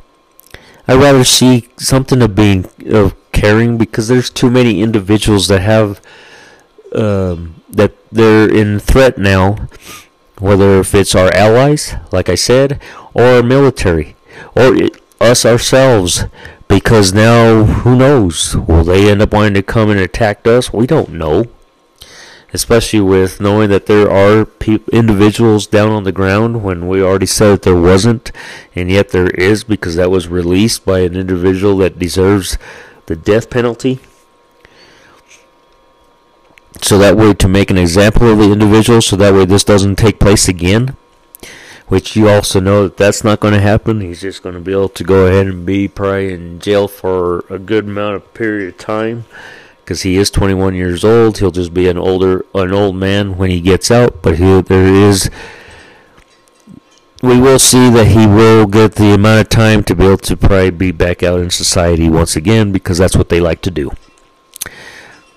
I'd 0.87 0.99
rather 0.99 1.23
see 1.23 1.69
something 1.77 2.21
of 2.21 2.35
being 2.35 2.69
of 2.89 3.15
caring 3.31 3.77
because 3.77 4.07
there's 4.07 4.29
too 4.29 4.49
many 4.49 4.81
individuals 4.81 5.47
that 5.47 5.61
have 5.61 6.01
um, 6.95 7.61
that 7.69 7.93
they're 8.11 8.49
in 8.49 8.79
threat 8.79 9.17
now, 9.17 9.67
whether 10.39 10.79
if 10.79 10.95
it's 10.95 11.15
our 11.15 11.33
allies, 11.33 11.95
like 12.11 12.29
I 12.29 12.35
said, 12.35 12.81
or 13.13 13.23
our 13.23 13.43
military, 13.43 14.15
or 14.55 14.75
it, 14.75 15.01
us 15.19 15.45
ourselves. 15.45 16.25
Because 16.69 17.13
now, 17.13 17.63
who 17.63 17.95
knows? 17.95 18.53
Will 18.55 18.83
they 18.83 19.09
end 19.09 19.21
up 19.21 19.31
wanting 19.31 19.53
to 19.53 19.63
come 19.63 19.89
and 19.89 19.99
attack 19.99 20.45
us? 20.45 20.73
We 20.73 20.85
don't 20.85 21.11
know 21.11 21.45
especially 22.53 23.01
with 23.01 23.41
knowing 23.41 23.69
that 23.69 23.87
there 23.87 24.09
are 24.09 24.45
pe- 24.45 24.79
individuals 24.91 25.67
down 25.67 25.91
on 25.91 26.03
the 26.03 26.11
ground 26.11 26.63
when 26.63 26.87
we 26.87 27.01
already 27.01 27.25
said 27.25 27.49
that 27.51 27.61
there 27.63 27.79
wasn't, 27.79 28.31
and 28.75 28.89
yet 28.89 29.09
there 29.09 29.27
is 29.31 29.63
because 29.63 29.95
that 29.95 30.11
was 30.11 30.27
released 30.27 30.85
by 30.85 30.99
an 30.99 31.15
individual 31.15 31.77
that 31.77 31.99
deserves 31.99 32.57
the 33.07 33.15
death 33.15 33.49
penalty. 33.49 33.99
So 36.81 36.97
that 36.99 37.17
way, 37.17 37.33
to 37.33 37.47
make 37.47 37.71
an 37.71 37.77
example 37.77 38.29
of 38.31 38.37
the 38.37 38.51
individual, 38.51 39.01
so 39.01 39.15
that 39.15 39.33
way 39.33 39.45
this 39.45 39.63
doesn't 39.63 39.95
take 39.97 40.19
place 40.19 40.47
again. 40.47 40.95
which 41.87 42.17
you 42.17 42.27
also 42.27 42.59
know 42.59 42.83
that 42.83 42.97
that's 42.97 43.23
not 43.23 43.39
going 43.39 43.53
to 43.53 43.61
happen. 43.61 44.01
He's 44.01 44.19
just 44.19 44.43
going 44.43 44.55
to 44.55 44.61
be 44.61 44.73
able 44.73 44.89
to 44.89 45.03
go 45.05 45.25
ahead 45.25 45.47
and 45.47 45.65
be 45.65 45.87
probably 45.87 46.33
in 46.33 46.59
jail 46.59 46.87
for 46.89 47.45
a 47.49 47.57
good 47.57 47.85
amount 47.85 48.15
of 48.15 48.33
period 48.33 48.67
of 48.67 48.77
time 48.77 49.23
because 49.87 50.01
he 50.01 50.17
is 50.17 50.29
21 50.29 50.75
years 50.75 51.05
old. 51.05 51.37
He'll 51.37 51.49
just 51.49 51.73
be 51.73 51.87
an 51.87 51.97
older, 51.97 52.45
an 52.53 52.73
old 52.73 52.97
man 52.97 53.37
when 53.37 53.49
he 53.49 53.61
gets 53.61 53.89
out. 53.89 54.21
But 54.21 54.37
he, 54.37 54.59
there 54.59 54.85
is, 54.85 55.29
we 57.23 57.39
will 57.39 57.57
see 57.57 57.89
that 57.91 58.07
he 58.07 58.27
will 58.27 58.65
get 58.67 58.95
the 58.95 59.13
amount 59.13 59.39
of 59.39 59.47
time 59.47 59.85
to 59.85 59.95
be 59.95 60.03
able 60.03 60.17
to 60.17 60.35
probably 60.35 60.71
be 60.71 60.91
back 60.91 61.23
out 61.23 61.39
in 61.39 61.51
society 61.51 62.09
once 62.09 62.35
again 62.35 62.73
because 62.73 62.97
that's 62.97 63.15
what 63.15 63.29
they 63.29 63.39
like 63.39 63.61
to 63.61 63.71
do. 63.71 63.91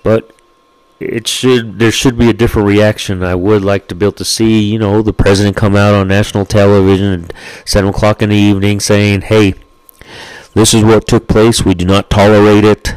But 0.03 0.35
it 0.99 1.29
should 1.29 1.79
there 1.79 1.91
should 1.91 2.17
be 2.17 2.29
a 2.29 2.33
different 2.33 2.67
reaction. 2.67 3.23
I 3.23 3.35
would 3.35 3.63
like 3.63 3.87
to 3.87 3.95
be 3.95 4.05
able 4.05 4.13
to 4.13 4.25
see, 4.25 4.59
you 4.63 4.79
know, 4.79 5.01
the 5.01 5.13
president 5.13 5.55
come 5.55 5.77
out 5.77 5.93
on 5.93 6.09
national 6.09 6.45
television 6.45 7.23
at 7.23 7.33
seven 7.63 7.91
o'clock 7.91 8.21
in 8.21 8.31
the 8.31 8.35
evening 8.35 8.81
saying, 8.81 9.21
"Hey, 9.21 9.53
this 10.53 10.73
is 10.73 10.83
what 10.83 11.07
took 11.07 11.29
place. 11.29 11.63
We 11.63 11.73
do 11.73 11.85
not 11.85 12.09
tolerate 12.09 12.65
it. 12.65 12.95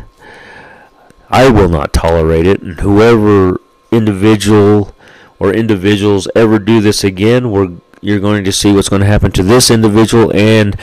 I 1.35 1.50
will 1.50 1.69
not 1.69 1.93
tolerate 1.93 2.47
it. 2.47 2.62
And 2.62 2.81
whoever 2.81 3.61
individual 3.91 4.95
or 5.38 5.53
individuals 5.53 6.29
ever 6.35 6.59
do 6.59 6.81
this 6.81 7.03
again, 7.03 7.50
we're 7.50 7.76
you're 8.00 8.21
going 8.21 8.45
to 8.45 8.53
see 8.53 8.73
what's 8.73 8.88
going 8.88 9.00
to 9.00 9.07
happen 9.07 9.33
to 9.33 9.43
this 9.43 9.71
individual 9.71 10.31
and 10.35 10.79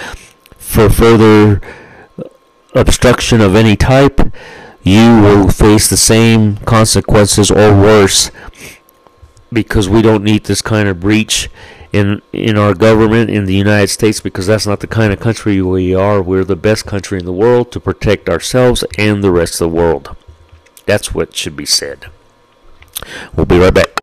for 0.57 0.89
further 0.89 1.61
obstruction 2.73 3.41
of 3.41 3.55
any 3.55 3.75
type." 3.75 4.19
you 4.83 5.21
will 5.21 5.49
face 5.49 5.87
the 5.87 5.97
same 5.97 6.57
consequences 6.57 7.51
or 7.51 7.71
worse 7.71 8.31
because 9.53 9.87
we 9.87 10.01
don't 10.01 10.23
need 10.23 10.45
this 10.45 10.61
kind 10.61 10.87
of 10.87 10.99
breach 10.99 11.49
in 11.91 12.21
in 12.31 12.57
our 12.57 12.73
government 12.73 13.29
in 13.29 13.45
the 13.45 13.53
United 13.53 13.89
States 13.89 14.21
because 14.21 14.47
that's 14.47 14.65
not 14.65 14.79
the 14.79 14.87
kind 14.87 15.11
of 15.11 15.19
country 15.19 15.61
we 15.61 15.93
are. 15.93 16.21
We're 16.21 16.45
the 16.45 16.55
best 16.55 16.85
country 16.85 17.19
in 17.19 17.25
the 17.25 17.33
world 17.33 17.71
to 17.73 17.79
protect 17.79 18.29
ourselves 18.29 18.83
and 18.97 19.23
the 19.23 19.31
rest 19.31 19.55
of 19.55 19.69
the 19.69 19.75
world. 19.75 20.15
That's 20.85 21.13
what 21.13 21.35
should 21.35 21.55
be 21.55 21.65
said. 21.65 22.07
We'll 23.35 23.45
be 23.45 23.59
right 23.59 23.73
back. 23.73 24.01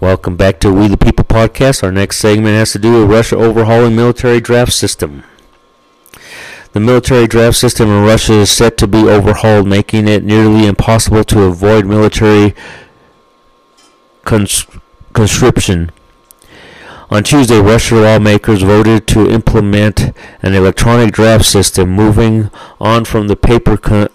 Welcome 0.00 0.36
back 0.36 0.60
to 0.60 0.72
We 0.72 0.88
the 0.88 0.96
People 0.96 1.24
podcast. 1.24 1.82
Our 1.82 1.92
next 1.92 2.18
segment 2.18 2.54
has 2.54 2.72
to 2.72 2.78
do 2.78 3.00
with 3.00 3.10
Russia 3.10 3.36
overhauling 3.36 3.96
military 3.96 4.40
draft 4.40 4.72
system. 4.72 5.24
The 6.72 6.80
military 6.80 7.26
draft 7.26 7.56
system 7.56 7.88
in 7.88 8.04
Russia 8.04 8.34
is 8.34 8.50
set 8.50 8.76
to 8.78 8.86
be 8.86 9.08
overhauled, 9.08 9.66
making 9.66 10.06
it 10.06 10.22
nearly 10.22 10.66
impossible 10.66 11.24
to 11.24 11.42
avoid 11.42 11.84
military 11.84 12.54
cons- 14.28 14.66
conscription. 15.14 15.90
On 17.10 17.24
Tuesday, 17.24 17.58
Russian 17.58 18.02
lawmakers 18.02 18.60
voted 18.60 19.06
to 19.08 19.30
implement 19.30 20.12
an 20.42 20.52
electronic 20.52 21.12
draft 21.12 21.46
system, 21.46 21.88
moving 21.88 22.50
on 22.78 23.06
from 23.06 23.28
the 23.28 23.36
paper 23.36 23.78
con- 23.78 24.10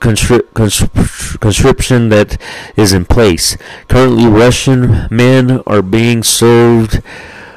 conscription 0.00 2.08
that 2.08 2.40
is 2.76 2.94
in 2.94 3.04
place. 3.04 3.58
Currently, 3.88 4.26
Russian 4.26 5.06
men 5.10 5.60
are 5.66 5.82
being 5.82 6.22
served 6.22 7.02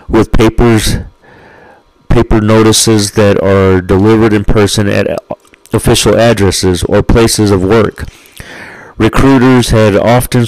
with 0.10 0.34
papers, 0.34 0.98
paper 2.10 2.42
notices 2.42 3.12
that 3.12 3.42
are 3.42 3.80
delivered 3.82 4.34
in 4.34 4.44
person 4.44 4.90
at 4.90 5.08
official 5.72 6.18
addresses 6.18 6.84
or 6.84 7.02
places 7.02 7.52
of 7.52 7.64
work. 7.64 8.04
Recruiters 8.98 9.70
had 9.70 9.96
often 9.96 10.46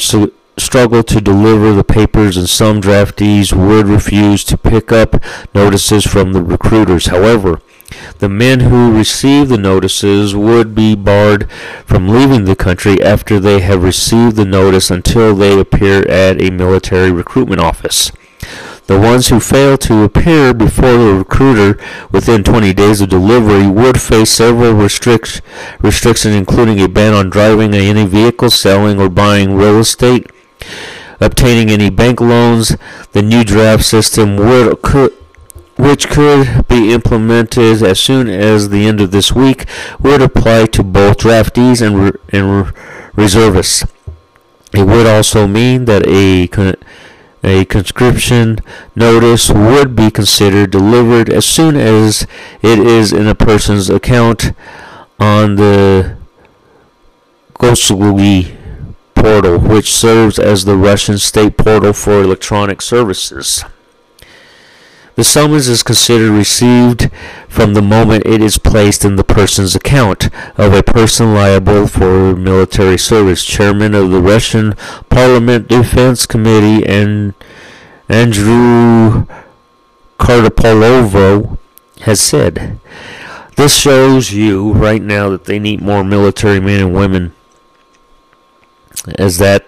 struggled 0.57 1.07
to 1.07 1.21
deliver 1.21 1.73
the 1.73 1.83
papers, 1.83 2.37
and 2.37 2.49
some 2.49 2.81
draftees 2.81 3.53
would 3.53 3.87
refuse 3.87 4.43
to 4.45 4.57
pick 4.57 4.91
up 4.91 5.23
notices 5.53 6.05
from 6.05 6.33
the 6.33 6.41
recruiters. 6.41 7.07
However, 7.07 7.61
the 8.19 8.29
men 8.29 8.61
who 8.61 8.97
receive 8.97 9.49
the 9.49 9.57
notices 9.57 10.35
would 10.35 10.75
be 10.75 10.95
barred 10.95 11.49
from 11.85 12.09
leaving 12.09 12.45
the 12.45 12.55
country 12.55 13.01
after 13.01 13.39
they 13.39 13.61
have 13.61 13.83
received 13.83 14.35
the 14.35 14.45
notice 14.45 14.91
until 14.91 15.35
they 15.35 15.57
appear 15.59 16.01
at 16.09 16.41
a 16.41 16.49
military 16.49 17.11
recruitment 17.11 17.61
office. 17.61 18.11
The 18.87 18.99
ones 18.99 19.27
who 19.27 19.41
fail 19.41 19.77
to 19.79 20.03
appear 20.03 20.53
before 20.53 20.93
the 20.93 21.13
recruiter 21.13 21.77
within 22.11 22.43
20 22.43 22.73
days 22.73 23.01
of 23.01 23.09
delivery 23.09 23.67
would 23.67 24.01
face 24.01 24.29
several 24.29 24.73
restrict- 24.73 25.41
restrictions, 25.81 26.35
including 26.35 26.79
a 26.79 26.87
ban 26.87 27.13
on 27.13 27.29
driving 27.29 27.73
any 27.73 28.05
vehicle, 28.05 28.49
selling 28.49 28.99
or 28.99 29.09
buying 29.09 29.55
real 29.55 29.79
estate, 29.79 30.27
obtaining 31.19 31.69
any 31.69 31.89
bank 31.89 32.19
loans. 32.21 32.75
The 33.11 33.21
new 33.21 33.43
draft 33.43 33.85
system 33.85 34.35
would 34.37 34.81
could, 34.81 35.11
which 35.77 36.09
could 36.09 36.67
be 36.67 36.91
implemented 36.93 37.81
as 37.83 37.99
soon 37.99 38.27
as 38.29 38.69
the 38.69 38.87
end 38.87 39.01
of 39.01 39.11
this 39.11 39.31
week, 39.31 39.65
would 39.99 40.21
apply 40.21 40.65
to 40.67 40.83
both 40.83 41.17
draftees 41.17 41.85
and, 41.85 41.97
re- 41.97 42.19
and 42.29 42.65
re- 42.65 42.71
reservists. 43.15 43.83
It 44.73 44.85
would 44.85 45.07
also 45.07 45.47
mean 45.47 45.85
that 45.85 46.03
a 46.07 46.47
con- 46.47 46.75
a 47.43 47.63
conscription 47.65 48.57
notice 48.95 49.49
would 49.49 49.95
be 49.95 50.11
considered 50.11 50.71
delivered 50.71 51.29
as 51.29 51.45
soon 51.45 51.77
as 51.77 52.27
it 52.61 52.79
is 52.79 53.13
in 53.13 53.27
a 53.27 53.35
person's 53.35 53.89
account 53.89 54.51
on 55.19 55.55
the 55.55 56.17
Gosuslugi 57.53 58.56
portal, 59.27 59.59
which 59.59 59.91
serves 59.91 60.39
as 60.39 60.63
the 60.63 60.77
Russian 60.77 61.17
state 61.17 61.57
portal 61.57 61.91
for 61.91 62.21
electronic 62.21 62.81
services. 62.81 63.61
The 65.15 65.25
summons 65.25 65.67
is 65.67 65.83
considered 65.83 66.31
received 66.31 67.11
from 67.49 67.73
the 67.73 67.81
moment 67.81 68.25
it 68.25 68.41
is 68.41 68.57
placed 68.57 69.03
in 69.03 69.17
the 69.17 69.25
person's 69.25 69.75
account 69.75 70.29
of 70.57 70.73
a 70.73 70.81
person 70.81 71.33
liable 71.33 71.87
for 71.87 72.37
military 72.37 72.97
service. 72.97 73.43
Chairman 73.43 73.93
of 73.93 74.11
the 74.11 74.21
Russian 74.21 74.75
Parliament 75.09 75.67
Defense 75.67 76.25
Committee 76.25 76.85
and 76.87 77.33
Andrew 78.07 79.27
Kartopolovo 80.17 81.57
has 82.03 82.21
said. 82.21 82.79
This 83.57 83.75
shows 83.75 84.31
you 84.31 84.71
right 84.71 85.01
now 85.01 85.27
that 85.29 85.45
they 85.45 85.59
need 85.59 85.81
more 85.81 86.05
military 86.05 86.61
men 86.61 86.79
and 86.79 86.95
women 86.95 87.33
as 89.17 89.37
that 89.37 89.65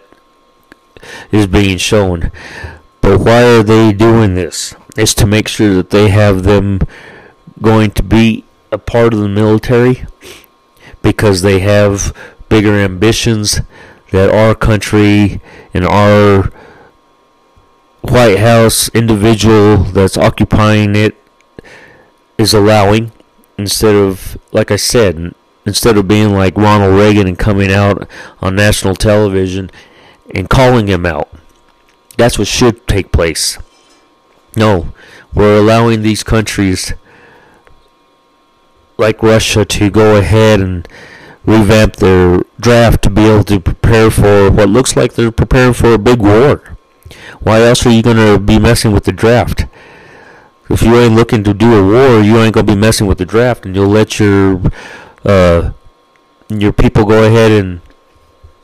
is 1.32 1.48
being 1.48 1.78
shown. 1.78 2.32
But 3.02 3.20
why 3.20 3.44
are 3.44 3.64
they 3.64 3.94
doing 3.94 4.36
this? 4.36 4.76
is 5.00 5.14
to 5.16 5.26
make 5.26 5.48
sure 5.48 5.74
that 5.76 5.90
they 5.90 6.10
have 6.10 6.44
them 6.44 6.82
going 7.62 7.92
to 7.92 8.04
be 8.04 8.44
a 8.72 8.78
part 8.78 9.14
of 9.14 9.20
the 9.20 9.28
military 9.28 10.06
because 11.02 11.42
they 11.42 11.60
have 11.60 12.16
bigger 12.50 12.76
ambitions 12.76 13.62
that 14.12 14.30
our 14.30 14.54
country 14.56 15.40
and 15.74 15.86
our 15.86 16.52
White 18.02 18.40
House 18.40 18.90
individual 18.90 19.78
that's 19.78 20.18
occupying 20.18 20.96
it 20.96 21.16
is 22.38 22.54
allowing 22.54 23.12
instead 23.58 23.96
of 23.96 24.38
like 24.52 24.72
I 24.72 24.78
said 24.78 25.34
instead 25.66 25.98
of 25.98 26.08
being 26.08 26.34
like 26.34 26.58
Ronald 26.58 26.98
Reagan 26.98 27.28
and 27.28 27.38
coming 27.38 27.72
out 27.72 28.08
on 28.42 28.56
national 28.56 28.96
television 28.96 29.70
and 30.34 30.50
calling 30.50 30.88
him 30.88 31.06
out 31.06 31.30
that's 32.18 32.38
what 32.38 32.48
should 32.48 32.88
take 32.88 33.12
place 33.12 33.58
no, 34.56 34.94
we're 35.34 35.60
allowing 35.60 36.02
these 36.02 36.24
countries 36.24 36.94
like 38.98 39.24
Russia 39.24 39.64
to 39.64 39.90
go 39.90 40.18
ahead 40.18 40.60
and 40.60 40.88
revamp 41.46 41.98
their 41.98 42.42
draft 42.60 43.04
to 43.04 43.10
be 43.10 43.26
able 43.26 43.44
to 43.46 43.60
prepare 43.60 44.12
for 44.12 44.52
what 44.52 44.70
looks 44.70 44.96
like 44.96 45.14
they're 45.14 45.32
preparing 45.32 45.74
for 45.74 45.94
a 45.94 45.98
big 45.98 46.20
war. 46.20 46.78
Why 47.40 47.62
else 47.62 47.86
are 47.86 47.92
you 47.92 48.02
going 48.04 48.18
to 48.18 48.40
be 48.40 48.60
messing 48.60 48.92
with 48.92 49.06
the 49.06 49.14
draft? 49.14 49.66
If 50.70 50.82
you 50.84 50.96
ain't 50.98 51.16
looking 51.16 51.44
to 51.46 51.54
do 51.54 51.80
a 51.80 51.84
war, 51.84 52.22
you 52.22 52.38
ain't 52.40 52.54
going 52.54 52.66
to 52.66 52.74
be 52.74 52.80
messing 52.80 53.08
with 53.08 53.18
the 53.18 53.26
draft, 53.26 53.66
and 53.66 53.76
you'll 53.76 53.88
let 53.88 54.20
your 54.20 54.62
uh, 55.26 55.72
your 56.50 56.74
people 56.74 57.06
go 57.06 57.24
ahead 57.24 57.52
and 57.52 57.82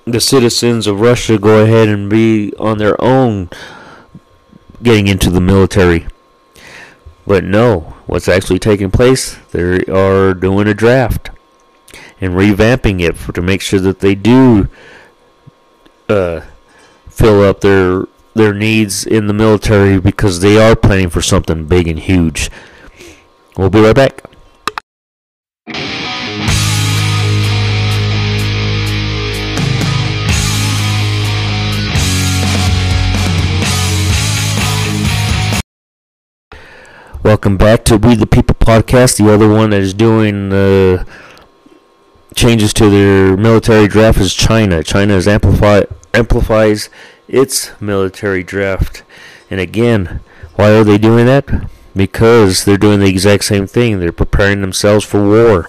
the 0.05 0.21
citizens 0.21 0.87
of 0.87 1.01
Russia 1.01 1.37
go 1.37 1.63
ahead 1.63 1.87
and 1.87 2.09
be 2.09 2.53
on 2.57 2.77
their 2.77 3.01
own 3.01 3.49
getting 4.81 5.07
into 5.07 5.29
the 5.29 5.41
military. 5.41 6.07
But 7.25 7.43
no, 7.43 7.95
what's 8.05 8.27
actually 8.27 8.59
taking 8.59 8.91
place, 8.91 9.37
they 9.51 9.83
are 9.85 10.33
doing 10.33 10.67
a 10.67 10.73
draft 10.73 11.31
and 12.21 12.33
revamping 12.33 13.01
it 13.01 13.17
for, 13.17 13.31
to 13.33 13.41
make 13.41 13.61
sure 13.61 13.79
that 13.79 13.99
they 13.99 14.13
do 14.13 14.67
uh, 16.07 16.41
fill 17.09 17.41
up 17.43 17.61
their 17.61 18.05
their 18.35 18.53
needs 18.53 19.05
in 19.05 19.27
the 19.27 19.33
military 19.33 19.97
because 19.97 20.41
they 20.41 20.57
are 20.57 20.75
planning 20.75 21.09
for 21.09 21.21
something 21.21 21.65
big 21.65 21.87
and 21.87 21.99
huge. 21.99 22.51
We'll 23.55 23.69
be 23.69 23.79
right 23.79 23.95
back. 23.95 24.23
Welcome 37.25 37.57
back 37.57 37.85
to 37.85 37.97
We 37.97 38.13
the 38.13 38.27
People 38.27 38.53
podcast, 38.53 39.17
the 39.17 39.33
other 39.33 39.49
one 39.49 39.71
that 39.71 39.81
is 39.81 39.95
doing 39.95 40.53
uh, 40.53 41.05
changes 42.35 42.71
to 42.75 42.87
their 42.87 43.35
military 43.35 43.87
draft 43.87 44.19
is 44.19 44.31
China. 44.31 44.83
China 44.83 45.15
is 45.15 45.27
amplify 45.27 45.85
amplifies 46.13 46.91
its 47.27 47.71
military 47.81 48.43
draft, 48.43 49.01
and 49.49 49.59
again, 49.59 50.19
why 50.53 50.69
are 50.69 50.83
they 50.83 50.99
doing 50.99 51.25
that? 51.25 51.67
Because 51.95 52.63
they're 52.63 52.77
doing 52.77 52.99
the 52.99 53.09
exact 53.09 53.45
same 53.45 53.65
thing. 53.65 53.99
They're 53.99 54.11
preparing 54.11 54.61
themselves 54.61 55.03
for 55.03 55.23
war. 55.23 55.67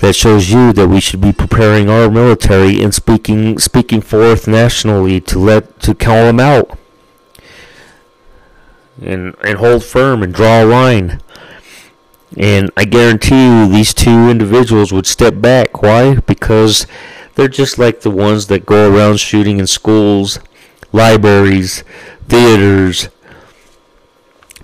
That 0.00 0.16
shows 0.16 0.50
you 0.50 0.72
that 0.72 0.88
we 0.88 0.98
should 0.98 1.20
be 1.20 1.32
preparing 1.32 1.88
our 1.88 2.10
military 2.10 2.82
and 2.82 2.92
speaking 2.92 3.60
speaking 3.60 4.00
forth 4.00 4.48
nationally 4.48 5.20
to 5.20 5.38
let 5.38 5.78
to 5.82 5.94
call 5.94 6.24
them 6.24 6.40
out 6.40 6.80
and 9.04 9.34
and 9.44 9.58
hold 9.58 9.84
firm 9.84 10.22
and 10.22 10.32
draw 10.32 10.62
a 10.62 10.66
line. 10.66 11.20
And 12.36 12.70
I 12.76 12.84
guarantee 12.84 13.44
you 13.44 13.68
these 13.68 13.92
two 13.92 14.28
individuals 14.28 14.92
would 14.92 15.06
step 15.06 15.40
back. 15.40 15.82
Why? 15.82 16.16
Because 16.16 16.86
they're 17.34 17.48
just 17.48 17.78
like 17.78 18.00
the 18.00 18.10
ones 18.10 18.46
that 18.46 18.66
go 18.66 18.90
around 18.90 19.20
shooting 19.20 19.58
in 19.58 19.66
schools, 19.66 20.38
libraries, 20.92 21.84
theaters, 22.28 23.08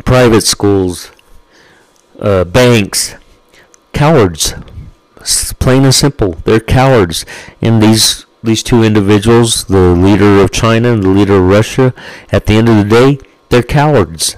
private 0.04 0.42
schools, 0.42 1.10
uh, 2.18 2.44
banks. 2.44 3.14
Cowards. 3.92 4.54
It's 5.16 5.52
plain 5.54 5.84
and 5.84 5.94
simple. 5.94 6.34
They're 6.44 6.60
cowards. 6.60 7.26
And 7.60 7.82
these 7.82 8.26
these 8.42 8.62
two 8.62 8.84
individuals, 8.84 9.64
the 9.64 9.90
leader 9.94 10.40
of 10.40 10.52
China 10.52 10.92
and 10.92 11.02
the 11.02 11.08
leader 11.08 11.36
of 11.36 11.48
Russia, 11.48 11.92
at 12.30 12.46
the 12.46 12.54
end 12.54 12.68
of 12.68 12.76
the 12.76 12.84
day, 12.84 13.18
they're 13.48 13.62
cowards. 13.62 14.36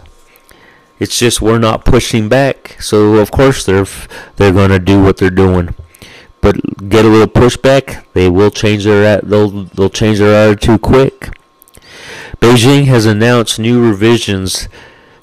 It's 0.98 1.18
just 1.18 1.40
we're 1.40 1.58
not 1.58 1.84
pushing 1.84 2.28
back, 2.28 2.76
so 2.80 3.16
of 3.16 3.30
course 3.30 3.64
they're 3.64 3.86
they're 4.36 4.52
gonna 4.52 4.78
do 4.78 5.02
what 5.02 5.16
they're 5.16 5.30
doing. 5.30 5.74
But 6.40 6.88
get 6.88 7.04
a 7.04 7.08
little 7.08 7.26
pushback, 7.26 8.04
they 8.12 8.28
will 8.28 8.50
change 8.50 8.84
their 8.84 9.20
they'll 9.20 9.64
they'll 9.64 9.90
change 9.90 10.18
their 10.18 10.34
attitude 10.34 10.82
quick. 10.82 11.36
Beijing 12.40 12.86
has 12.86 13.06
announced 13.06 13.58
new 13.58 13.86
revisions 13.86 14.68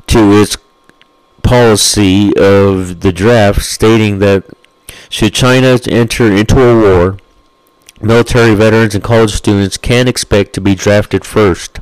to 0.08 0.39
its 0.39 0.58
policy 1.44 2.36
of 2.38 3.01
the 3.01 3.12
draft, 3.12 3.63
stating 3.63 4.20
that 4.20 4.44
should 5.10 5.34
China 5.34 5.79
enter 5.88 6.32
into 6.32 6.62
a 6.62 6.79
war, 6.79 7.17
military 8.01 8.53
veterans 8.53 8.94
and 8.94 9.03
college 9.03 9.34
students 9.34 9.77
can 9.77 10.08
expect 10.08 10.53
to 10.53 10.62
be 10.62 10.75
drafted 10.75 11.25
first. 11.25 11.79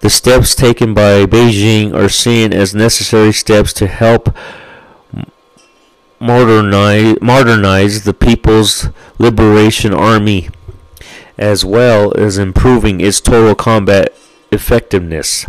The 0.00 0.10
steps 0.10 0.54
taken 0.54 0.94
by 0.94 1.26
Beijing 1.26 1.94
are 1.94 2.08
seen 2.08 2.54
as 2.54 2.74
necessary 2.74 3.32
steps 3.32 3.74
to 3.74 3.86
help 3.86 4.34
modernize, 6.18 7.16
modernize 7.20 8.04
the 8.04 8.14
People's 8.14 8.88
Liberation 9.18 9.92
Army, 9.92 10.48
as 11.36 11.66
well 11.66 12.16
as 12.16 12.38
improving 12.38 13.02
its 13.02 13.20
total 13.20 13.54
combat 13.54 14.14
effectiveness. 14.50 15.44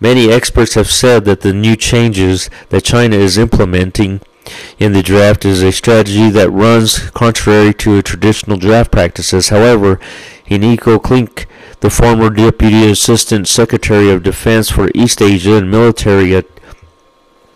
Many 0.00 0.32
experts 0.32 0.72
have 0.72 0.88
said 0.88 1.26
that 1.26 1.42
the 1.42 1.52
new 1.52 1.76
changes 1.76 2.48
that 2.70 2.84
China 2.84 3.16
is 3.16 3.36
implementing 3.36 4.22
in 4.78 4.94
the 4.94 5.02
draft 5.02 5.44
is 5.44 5.62
a 5.62 5.72
strategy 5.72 6.30
that 6.30 6.50
runs 6.50 7.10
contrary 7.10 7.74
to 7.74 8.00
traditional 8.00 8.56
draft 8.56 8.90
practices. 8.90 9.50
However, 9.50 10.00
Heino 10.48 10.76
Klinck 10.76 11.44
the 11.80 11.90
former 11.90 12.30
Deputy 12.30 12.90
Assistant 12.90 13.46
Secretary 13.46 14.10
of 14.10 14.22
Defense 14.22 14.70
for 14.70 14.90
East 14.94 15.22
Asia 15.22 15.56
and 15.56 15.70
military 15.70 16.34
at, 16.34 16.46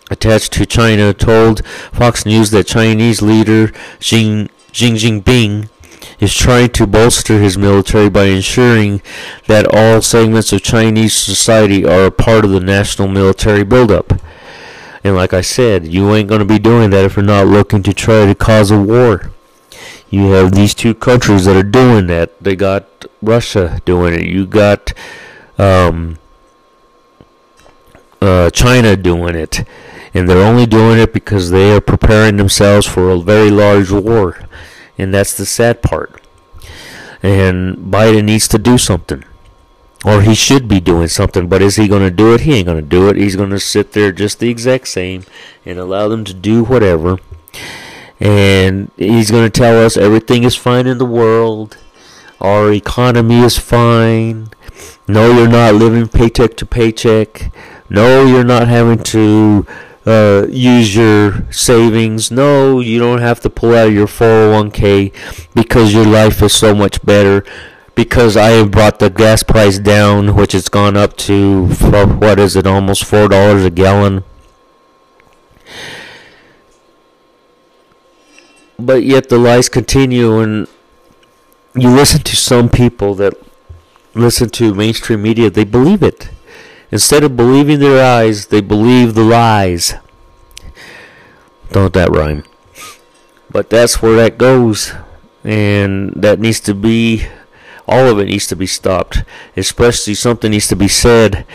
attached 0.09 0.53
to 0.53 0.65
China, 0.65 1.13
told 1.13 1.65
Fox 1.91 2.25
News 2.25 2.51
that 2.51 2.67
Chinese 2.67 3.21
leader 3.21 3.71
Xi 3.99 4.47
Jinping 4.71 5.69
is 6.19 6.33
trying 6.33 6.69
to 6.69 6.87
bolster 6.87 7.39
his 7.39 7.57
military 7.57 8.09
by 8.09 8.25
ensuring 8.25 9.01
that 9.47 9.67
all 9.73 10.01
segments 10.01 10.53
of 10.53 10.63
Chinese 10.63 11.13
society 11.13 11.85
are 11.85 12.05
a 12.05 12.11
part 12.11 12.45
of 12.45 12.51
the 12.51 12.59
national 12.59 13.07
military 13.07 13.63
buildup. 13.63 14.13
And 15.03 15.15
like 15.15 15.33
I 15.33 15.41
said, 15.41 15.85
you 15.85 16.13
ain't 16.13 16.29
going 16.29 16.39
to 16.39 16.45
be 16.45 16.59
doing 16.59 16.91
that 16.91 17.03
if 17.03 17.17
you're 17.17 17.25
not 17.25 17.47
looking 17.47 17.83
to 17.83 17.93
try 17.93 18.25
to 18.25 18.35
cause 18.35 18.71
a 18.71 18.79
war. 18.79 19.32
You 20.13 20.29
have 20.33 20.51
these 20.51 20.75
two 20.75 20.93
countries 20.93 21.45
that 21.45 21.55
are 21.55 21.63
doing 21.63 22.05
that. 22.05 22.37
They 22.39 22.55
got 22.55 22.85
Russia 23.19 23.81
doing 23.83 24.13
it. 24.13 24.27
You 24.27 24.45
got 24.45 24.93
um, 25.57 26.19
uh, 28.21 28.51
China 28.51 28.95
doing 28.95 29.33
it. 29.33 29.67
And 30.13 30.29
they're 30.29 30.45
only 30.45 30.67
doing 30.67 30.99
it 30.99 31.13
because 31.13 31.49
they 31.49 31.75
are 31.75 31.81
preparing 31.81 32.37
themselves 32.37 32.85
for 32.85 33.09
a 33.09 33.17
very 33.17 33.49
large 33.49 33.89
war. 33.89 34.37
And 34.99 35.11
that's 35.11 35.35
the 35.35 35.47
sad 35.47 35.81
part. 35.81 36.21
And 37.23 37.77
Biden 37.77 38.25
needs 38.25 38.47
to 38.49 38.59
do 38.59 38.77
something. 38.77 39.23
Or 40.05 40.21
he 40.21 40.35
should 40.35 40.67
be 40.67 40.79
doing 40.79 41.07
something. 41.07 41.49
But 41.49 41.63
is 41.63 41.77
he 41.77 41.87
going 41.87 42.03
to 42.03 42.11
do 42.11 42.35
it? 42.35 42.41
He 42.41 42.53
ain't 42.53 42.67
going 42.67 42.77
to 42.77 42.87
do 42.87 43.09
it. 43.09 43.15
He's 43.15 43.35
going 43.35 43.49
to 43.49 43.59
sit 43.59 43.93
there 43.93 44.11
just 44.11 44.37
the 44.37 44.51
exact 44.51 44.89
same 44.89 45.23
and 45.65 45.79
allow 45.79 46.07
them 46.07 46.23
to 46.25 46.35
do 46.35 46.63
whatever 46.63 47.17
and 48.23 48.89
he's 48.95 49.29
going 49.29 49.43
to 49.43 49.49
tell 49.49 49.85
us 49.85 49.97
everything 49.97 50.45
is 50.45 50.55
fine 50.55 50.87
in 50.87 50.97
the 50.97 51.05
world. 51.05 51.77
Our 52.39 52.71
economy 52.71 53.39
is 53.39 53.57
fine. 53.57 54.49
No, 55.09 55.37
you're 55.37 55.49
not 55.49 55.75
living 55.75 56.07
paycheck 56.07 56.55
to 56.57 56.65
paycheck. 56.65 57.51
No, 57.89 58.25
you're 58.25 58.45
not 58.45 58.69
having 58.69 58.99
to 58.99 59.67
uh, 60.05 60.47
use 60.49 60.95
your 60.95 61.51
savings. 61.51 62.31
No, 62.31 62.79
you 62.79 62.97
don't 62.97 63.19
have 63.19 63.41
to 63.41 63.49
pull 63.49 63.75
out 63.75 63.91
your 63.91 64.07
401k 64.07 65.13
because 65.53 65.93
your 65.93 66.05
life 66.05 66.41
is 66.41 66.55
so 66.55 66.73
much 66.73 67.05
better. 67.05 67.43
Because 67.93 68.37
I 68.37 68.51
have 68.51 68.71
brought 68.71 68.99
the 68.99 69.09
gas 69.09 69.43
price 69.43 69.79
down, 69.79 70.33
which 70.35 70.53
has 70.53 70.69
gone 70.69 70.95
up 70.95 71.17
to 71.17 71.67
what 71.67 72.39
is 72.39 72.55
it, 72.55 72.65
almost 72.65 73.03
four 73.03 73.27
dollars 73.27 73.65
a 73.65 73.69
gallon. 73.69 74.23
But 78.85 79.03
yet 79.03 79.29
the 79.29 79.37
lies 79.37 79.69
continue 79.69 80.39
and 80.39 80.67
you 81.75 81.89
listen 81.89 82.21
to 82.21 82.35
some 82.35 82.69
people 82.69 83.15
that 83.15 83.33
listen 84.13 84.49
to 84.49 84.73
mainstream 84.73 85.21
media 85.21 85.49
they 85.49 85.63
believe 85.63 86.03
it. 86.03 86.29
Instead 86.91 87.23
of 87.23 87.35
believing 87.35 87.79
their 87.79 88.03
eyes 88.03 88.47
they 88.47 88.61
believe 88.61 89.13
the 89.13 89.23
lies. 89.23 89.95
Don't 91.71 91.93
that 91.93 92.11
rhyme. 92.11 92.43
But 93.49 93.69
that's 93.69 94.01
where 94.01 94.15
that 94.17 94.37
goes 94.37 94.93
and 95.43 96.11
that 96.15 96.39
needs 96.39 96.59
to 96.61 96.73
be 96.73 97.27
all 97.87 98.07
of 98.07 98.19
it 98.19 98.25
needs 98.25 98.47
to 98.47 98.55
be 98.55 98.67
stopped. 98.67 99.23
Especially 99.57 100.13
something 100.13 100.51
needs 100.51 100.67
to 100.67 100.75
be 100.75 100.87
said. 100.87 101.45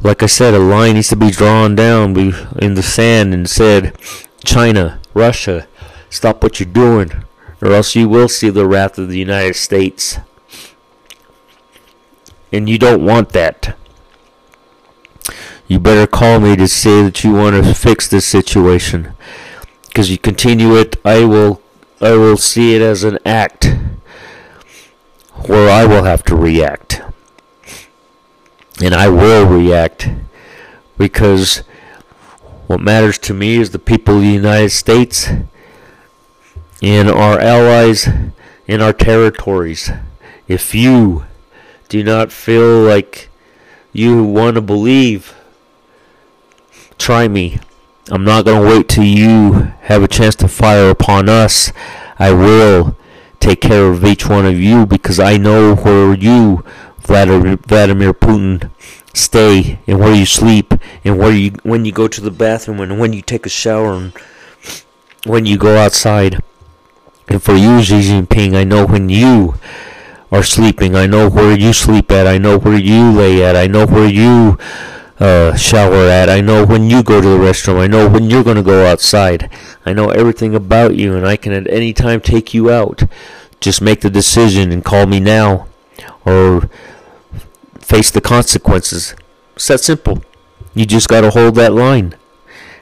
Like 0.00 0.22
i 0.22 0.26
said 0.26 0.54
a 0.54 0.58
line 0.60 0.94
needs 0.94 1.08
to 1.08 1.16
be 1.16 1.30
drawn 1.30 1.74
down 1.74 2.16
in 2.58 2.74
the 2.74 2.82
sand 2.82 3.34
and 3.34 3.50
said 3.50 3.96
china 4.44 5.00
russia 5.12 5.66
Stop 6.10 6.42
what 6.42 6.58
you're 6.58 6.68
doing, 6.68 7.24
or 7.60 7.72
else 7.72 7.94
you 7.94 8.08
will 8.08 8.28
see 8.28 8.50
the 8.50 8.66
wrath 8.66 8.98
of 8.98 9.08
the 9.08 9.18
United 9.18 9.54
States. 9.54 10.18
And 12.52 12.68
you 12.68 12.78
don't 12.78 13.04
want 13.04 13.30
that. 13.30 13.76
You 15.66 15.78
better 15.78 16.06
call 16.06 16.40
me 16.40 16.56
to 16.56 16.66
say 16.66 17.02
that 17.02 17.22
you 17.22 17.34
want 17.34 17.62
to 17.62 17.74
fix 17.74 18.08
this 18.08 18.26
situation. 18.26 19.12
Because 19.86 20.10
you 20.10 20.16
continue 20.16 20.76
it, 20.76 20.96
I 21.04 21.24
will 21.24 21.60
I 22.00 22.12
will 22.12 22.36
see 22.36 22.74
it 22.74 22.80
as 22.80 23.04
an 23.04 23.18
act 23.26 23.74
where 25.46 25.68
I 25.68 25.84
will 25.84 26.04
have 26.04 26.22
to 26.24 26.36
react. 26.36 27.02
And 28.80 28.94
I 28.94 29.08
will 29.08 29.46
react 29.46 30.08
because 30.96 31.58
what 32.68 32.80
matters 32.80 33.18
to 33.18 33.34
me 33.34 33.56
is 33.56 33.70
the 33.70 33.78
people 33.78 34.16
of 34.16 34.20
the 34.22 34.28
United 34.28 34.70
States 34.70 35.28
in 36.80 37.08
our 37.08 37.38
allies 37.40 38.08
in 38.68 38.82
our 38.82 38.92
territories. 38.92 39.90
If 40.46 40.74
you 40.74 41.24
do 41.88 42.04
not 42.04 42.30
feel 42.30 42.82
like 42.82 43.30
you 43.92 44.22
want 44.22 44.54
to 44.54 44.60
believe, 44.60 45.34
try 46.98 47.26
me. 47.26 47.58
I'm 48.10 48.24
not 48.24 48.44
going 48.44 48.62
to 48.62 48.68
wait 48.68 48.88
till 48.88 49.04
you 49.04 49.72
have 49.80 50.02
a 50.02 50.08
chance 50.08 50.34
to 50.36 50.48
fire 50.48 50.90
upon 50.90 51.28
us. 51.28 51.72
I 52.18 52.32
will 52.32 52.96
take 53.40 53.60
care 53.62 53.86
of 53.90 54.04
each 54.04 54.28
one 54.28 54.46
of 54.46 54.58
you 54.58 54.86
because 54.86 55.18
I 55.18 55.36
know 55.36 55.74
where 55.74 56.14
you, 56.14 56.64
Vladimir 57.00 57.56
Putin, 57.56 58.70
stay 59.14 59.78
and 59.86 59.98
where 59.98 60.14
you 60.14 60.26
sleep 60.26 60.74
and 61.04 61.18
where 61.18 61.32
you 61.32 61.52
when 61.62 61.84
you 61.84 61.92
go 61.92 62.06
to 62.06 62.20
the 62.20 62.30
bathroom 62.30 62.80
and 62.80 63.00
when 63.00 63.12
you 63.12 63.22
take 63.22 63.46
a 63.46 63.48
shower 63.48 63.94
and 63.94 64.12
when 65.24 65.44
you 65.46 65.56
go 65.58 65.76
outside. 65.76 66.42
And 67.28 67.42
for 67.42 67.54
you, 67.54 67.82
Xi 67.82 68.00
Jinping, 68.00 68.56
I 68.56 68.64
know 68.64 68.86
when 68.86 69.08
you 69.08 69.54
are 70.32 70.42
sleeping. 70.42 70.94
I 70.94 71.06
know 71.06 71.28
where 71.28 71.56
you 71.56 71.72
sleep 71.72 72.10
at. 72.10 72.26
I 72.26 72.38
know 72.38 72.58
where 72.58 72.78
you 72.78 73.12
lay 73.12 73.44
at. 73.44 73.56
I 73.56 73.66
know 73.66 73.86
where 73.86 74.08
you 74.08 74.58
uh, 75.20 75.54
shower 75.56 76.08
at. 76.08 76.28
I 76.28 76.40
know 76.40 76.64
when 76.64 76.88
you 76.88 77.02
go 77.02 77.20
to 77.20 77.28
the 77.28 77.36
restroom. 77.36 77.80
I 77.80 77.86
know 77.86 78.08
when 78.08 78.30
you're 78.30 78.44
going 78.44 78.56
to 78.56 78.62
go 78.62 78.86
outside. 78.86 79.50
I 79.84 79.92
know 79.92 80.10
everything 80.10 80.54
about 80.54 80.96
you, 80.96 81.14
and 81.16 81.26
I 81.26 81.36
can 81.36 81.52
at 81.52 81.68
any 81.68 81.92
time 81.92 82.20
take 82.20 82.54
you 82.54 82.70
out. 82.70 83.02
Just 83.60 83.82
make 83.82 84.00
the 84.00 84.10
decision 84.10 84.70
and 84.70 84.84
call 84.84 85.06
me 85.06 85.18
now, 85.18 85.66
or 86.24 86.70
face 87.80 88.10
the 88.10 88.20
consequences. 88.20 89.14
It's 89.56 89.66
that 89.68 89.80
simple. 89.80 90.22
You 90.74 90.86
just 90.86 91.08
got 91.08 91.22
to 91.22 91.30
hold 91.30 91.56
that 91.56 91.72
line. 91.72 92.14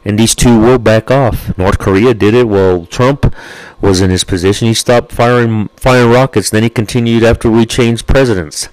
And 0.07 0.17
these 0.17 0.37
two 0.37 0.61
will 0.61 0.79
back 0.79 1.11
off. 1.11 1.59
North 1.59 1.81
Korea 1.81 2.15
did 2.15 2.33
it 2.33 2.47
while 2.47 2.87
Trump 2.87 3.35
was 3.81 4.01
in 4.01 4.09
his 4.09 4.23
position. 4.23 4.69
He 4.69 4.75
stopped 4.75 5.11
firing 5.11 5.67
firing 5.75 6.13
rockets. 6.13 6.49
Then 6.49 6.63
he 6.63 6.71
continued 6.71 7.25
after 7.25 7.51
we 7.51 7.67
changed 7.67 8.07
presidents. 8.07 8.69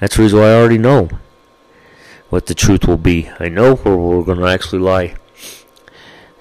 That's 0.00 0.16
the 0.16 0.22
reason 0.22 0.40
why 0.40 0.46
I 0.46 0.54
already 0.54 0.78
know 0.78 1.08
what 2.30 2.46
the 2.46 2.54
truth 2.54 2.84
will 2.84 2.96
be. 2.96 3.30
I 3.38 3.48
know 3.48 3.76
where 3.76 3.96
we're 3.96 4.24
going 4.24 4.40
to 4.40 4.48
actually 4.48 4.80
lie. 4.80 5.14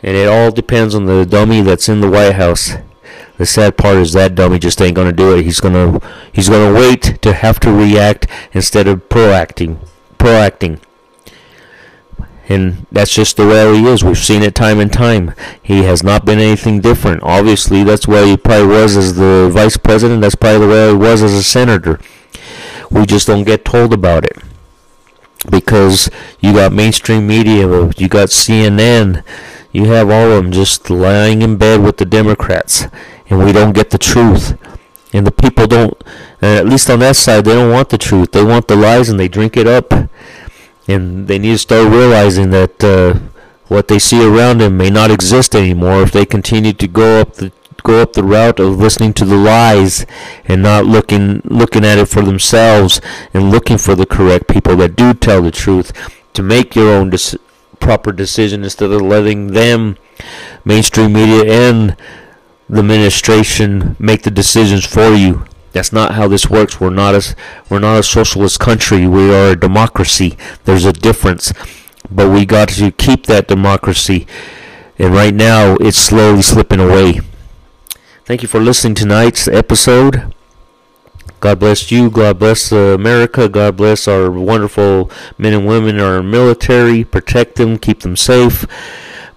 And 0.01 0.17
it 0.17 0.27
all 0.27 0.49
depends 0.49 0.95
on 0.95 1.05
the 1.05 1.23
dummy 1.23 1.61
that's 1.61 1.87
in 1.87 2.01
the 2.01 2.09
White 2.09 2.33
House. 2.33 2.71
The 3.37 3.45
sad 3.45 3.77
part 3.77 3.97
is 3.97 4.13
that 4.13 4.33
dummy 4.33 4.57
just 4.57 4.81
ain't 4.81 4.95
going 4.95 5.07
to 5.07 5.15
do 5.15 5.37
it. 5.37 5.43
He's 5.43 5.59
going 5.59 5.75
to 5.75 6.07
he's 6.33 6.49
going 6.49 6.73
to 6.73 6.79
wait 6.79 7.21
to 7.21 7.31
have 7.31 7.59
to 7.59 7.71
react 7.71 8.25
instead 8.53 8.87
of 8.87 9.07
proacting. 9.07 9.77
Proacting. 10.17 10.79
And 12.49 12.85
that's 12.91 13.13
just 13.13 13.37
the 13.37 13.47
way 13.47 13.73
he 13.75 13.87
is. 13.87 14.03
We've 14.03 14.17
seen 14.17 14.41
it 14.43 14.53
time 14.53 14.79
and 14.79 14.91
time. 14.91 15.33
He 15.61 15.83
has 15.83 16.03
not 16.03 16.25
been 16.25 16.39
anything 16.39 16.81
different. 16.81 17.23
Obviously, 17.23 17.83
that's 17.83 18.07
where 18.07 18.25
he 18.25 18.35
probably 18.35 18.67
was 18.67 18.97
as 18.97 19.15
the 19.15 19.49
vice 19.51 19.77
president. 19.77 20.21
That's 20.21 20.35
probably 20.35 20.67
the 20.67 20.73
way 20.73 20.89
he 20.89 20.95
was 20.95 21.23
as 21.23 21.33
a 21.33 21.43
senator. 21.43 21.99
We 22.91 23.05
just 23.05 23.27
don't 23.27 23.45
get 23.45 23.63
told 23.63 23.93
about 23.93 24.25
it 24.25 24.37
because 25.49 26.09
you 26.39 26.53
got 26.53 26.73
mainstream 26.73 27.27
media, 27.27 27.67
you 27.97 28.07
got 28.07 28.29
CNN, 28.29 29.23
you 29.71 29.85
have 29.85 30.09
all 30.09 30.31
of 30.31 30.43
them 30.43 30.51
just 30.51 30.89
lying 30.89 31.41
in 31.41 31.57
bed 31.57 31.81
with 31.81 31.97
the 31.97 32.05
Democrats, 32.05 32.87
and 33.29 33.43
we 33.43 33.51
don't 33.51 33.73
get 33.73 33.89
the 33.89 33.97
truth. 33.97 34.57
And 35.11 35.27
the 35.27 35.31
people 35.31 35.67
don't, 35.67 35.93
uh, 36.41 36.57
at 36.57 36.65
least 36.65 36.89
on 36.89 36.99
that 36.99 37.15
side, 37.15 37.45
they 37.45 37.53
don't 37.53 37.71
want 37.71 37.89
the 37.89 37.97
truth. 37.97 38.31
They 38.31 38.43
want 38.43 38.67
the 38.67 38.75
lies 38.75 39.09
and 39.09 39.19
they 39.19 39.27
drink 39.27 39.55
it 39.55 39.67
up. 39.67 39.93
And 40.87 41.27
they 41.27 41.39
need 41.39 41.53
to 41.53 41.57
start 41.57 41.91
realizing 41.91 42.49
that 42.51 42.83
uh, 42.83 43.19
what 43.67 43.87
they 43.87 43.99
see 43.99 44.25
around 44.25 44.59
them 44.59 44.77
may 44.77 44.89
not 44.89 45.11
exist 45.11 45.55
anymore 45.55 46.01
if 46.01 46.11
they 46.11 46.25
continue 46.25 46.73
to 46.73 46.87
go 46.87 47.21
up 47.21 47.35
the 47.35 47.51
go 47.83 48.01
up 48.01 48.13
the 48.13 48.23
route 48.23 48.59
of 48.61 48.79
listening 48.79 49.13
to 49.13 49.25
the 49.25 49.35
lies 49.35 50.05
and 50.45 50.63
not 50.63 50.85
looking 50.85 51.41
looking 51.43 51.83
at 51.83 51.97
it 51.97 52.07
for 52.07 52.21
themselves 52.21 53.01
and 53.33 53.51
looking 53.51 53.77
for 53.77 53.93
the 53.93 54.05
correct 54.05 54.47
people 54.47 54.77
that 54.77 54.95
do 54.95 55.13
tell 55.13 55.41
the 55.41 55.51
truth 55.51 55.91
to 56.33 56.41
make 56.41 56.75
your 56.75 56.89
own 56.93 57.11
proper 57.79 58.13
decision 58.13 58.63
instead 58.63 58.91
of 58.91 59.01
letting 59.01 59.47
them 59.47 59.97
mainstream 60.63 61.11
media 61.11 61.43
and 61.71 61.97
the 62.69 62.79
administration 62.79 63.97
make 63.99 64.23
the 64.23 64.31
decisions 64.31 64.85
for 64.85 65.13
you 65.13 65.45
that's 65.73 65.91
not 65.91 66.13
how 66.13 66.27
this 66.27 66.49
works 66.49 66.79
we're 66.79 66.89
not 66.89 67.13
a 67.13 67.35
we're 67.69 67.79
not 67.79 67.99
a 67.99 68.03
socialist 68.03 68.59
country 68.59 69.05
we 69.07 69.33
are 69.33 69.51
a 69.51 69.59
democracy 69.59 70.37
there's 70.63 70.85
a 70.85 70.93
difference 70.93 71.51
but 72.09 72.29
we 72.29 72.45
got 72.45 72.69
to 72.69 72.91
keep 72.91 73.25
that 73.25 73.47
democracy 73.47 74.25
and 74.97 75.13
right 75.13 75.33
now 75.33 75.75
it's 75.81 75.97
slowly 75.97 76.41
slipping 76.41 76.79
away 76.79 77.19
Thank 78.25 78.41
you 78.41 78.47
for 78.47 78.61
listening 78.61 78.95
tonight's 78.95 79.49
episode. 79.49 80.33
God 81.41 81.59
bless 81.59 81.91
you. 81.91 82.09
God 82.09 82.39
bless 82.39 82.71
America. 82.71 83.49
God 83.49 83.75
bless 83.75 84.07
our 84.07 84.31
wonderful 84.31 85.11
men 85.37 85.51
and 85.53 85.67
women 85.67 85.95
in 85.95 86.01
our 86.01 86.23
military. 86.23 87.03
Protect 87.03 87.55
them. 87.55 87.77
Keep 87.77 87.99
them 87.99 88.15
safe 88.15 88.65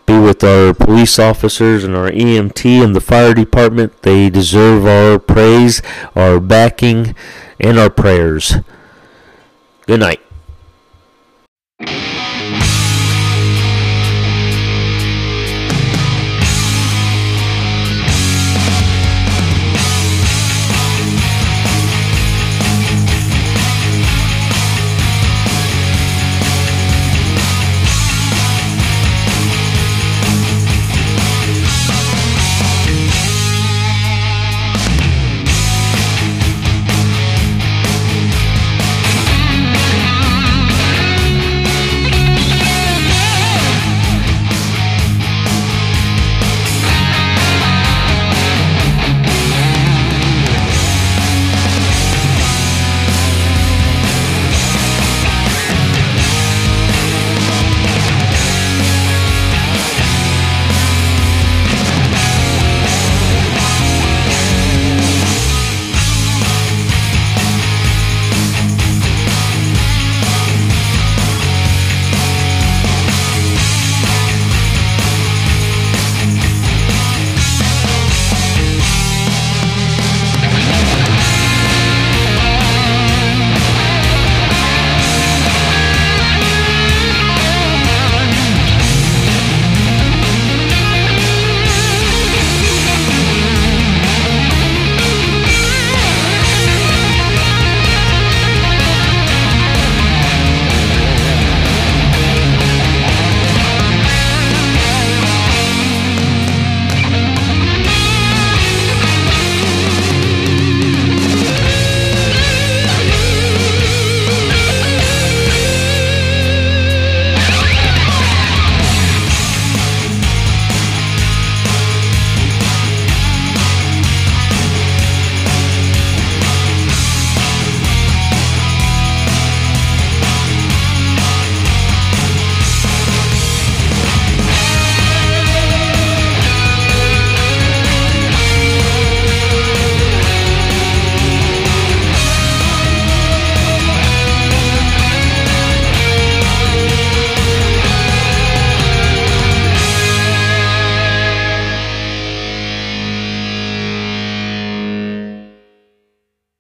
be 0.07 0.19
with 0.19 0.43
our 0.45 0.73
police 0.73 1.19
officers 1.19 1.85
and 1.85 1.95
our 1.95 2.11
EMT 2.11 2.83
and 2.83 2.95
the 2.95 3.01
fire 3.01 3.35
department. 3.35 4.03
They 4.03 4.31
deserve 4.31 4.87
our 4.87 5.19
praise, 5.19 5.83
our 6.15 6.41
backing, 6.41 7.15
and 7.61 7.79
our 7.79 7.91
prayers. 7.91 8.55
Good 9.87 10.01
night. 10.01 10.21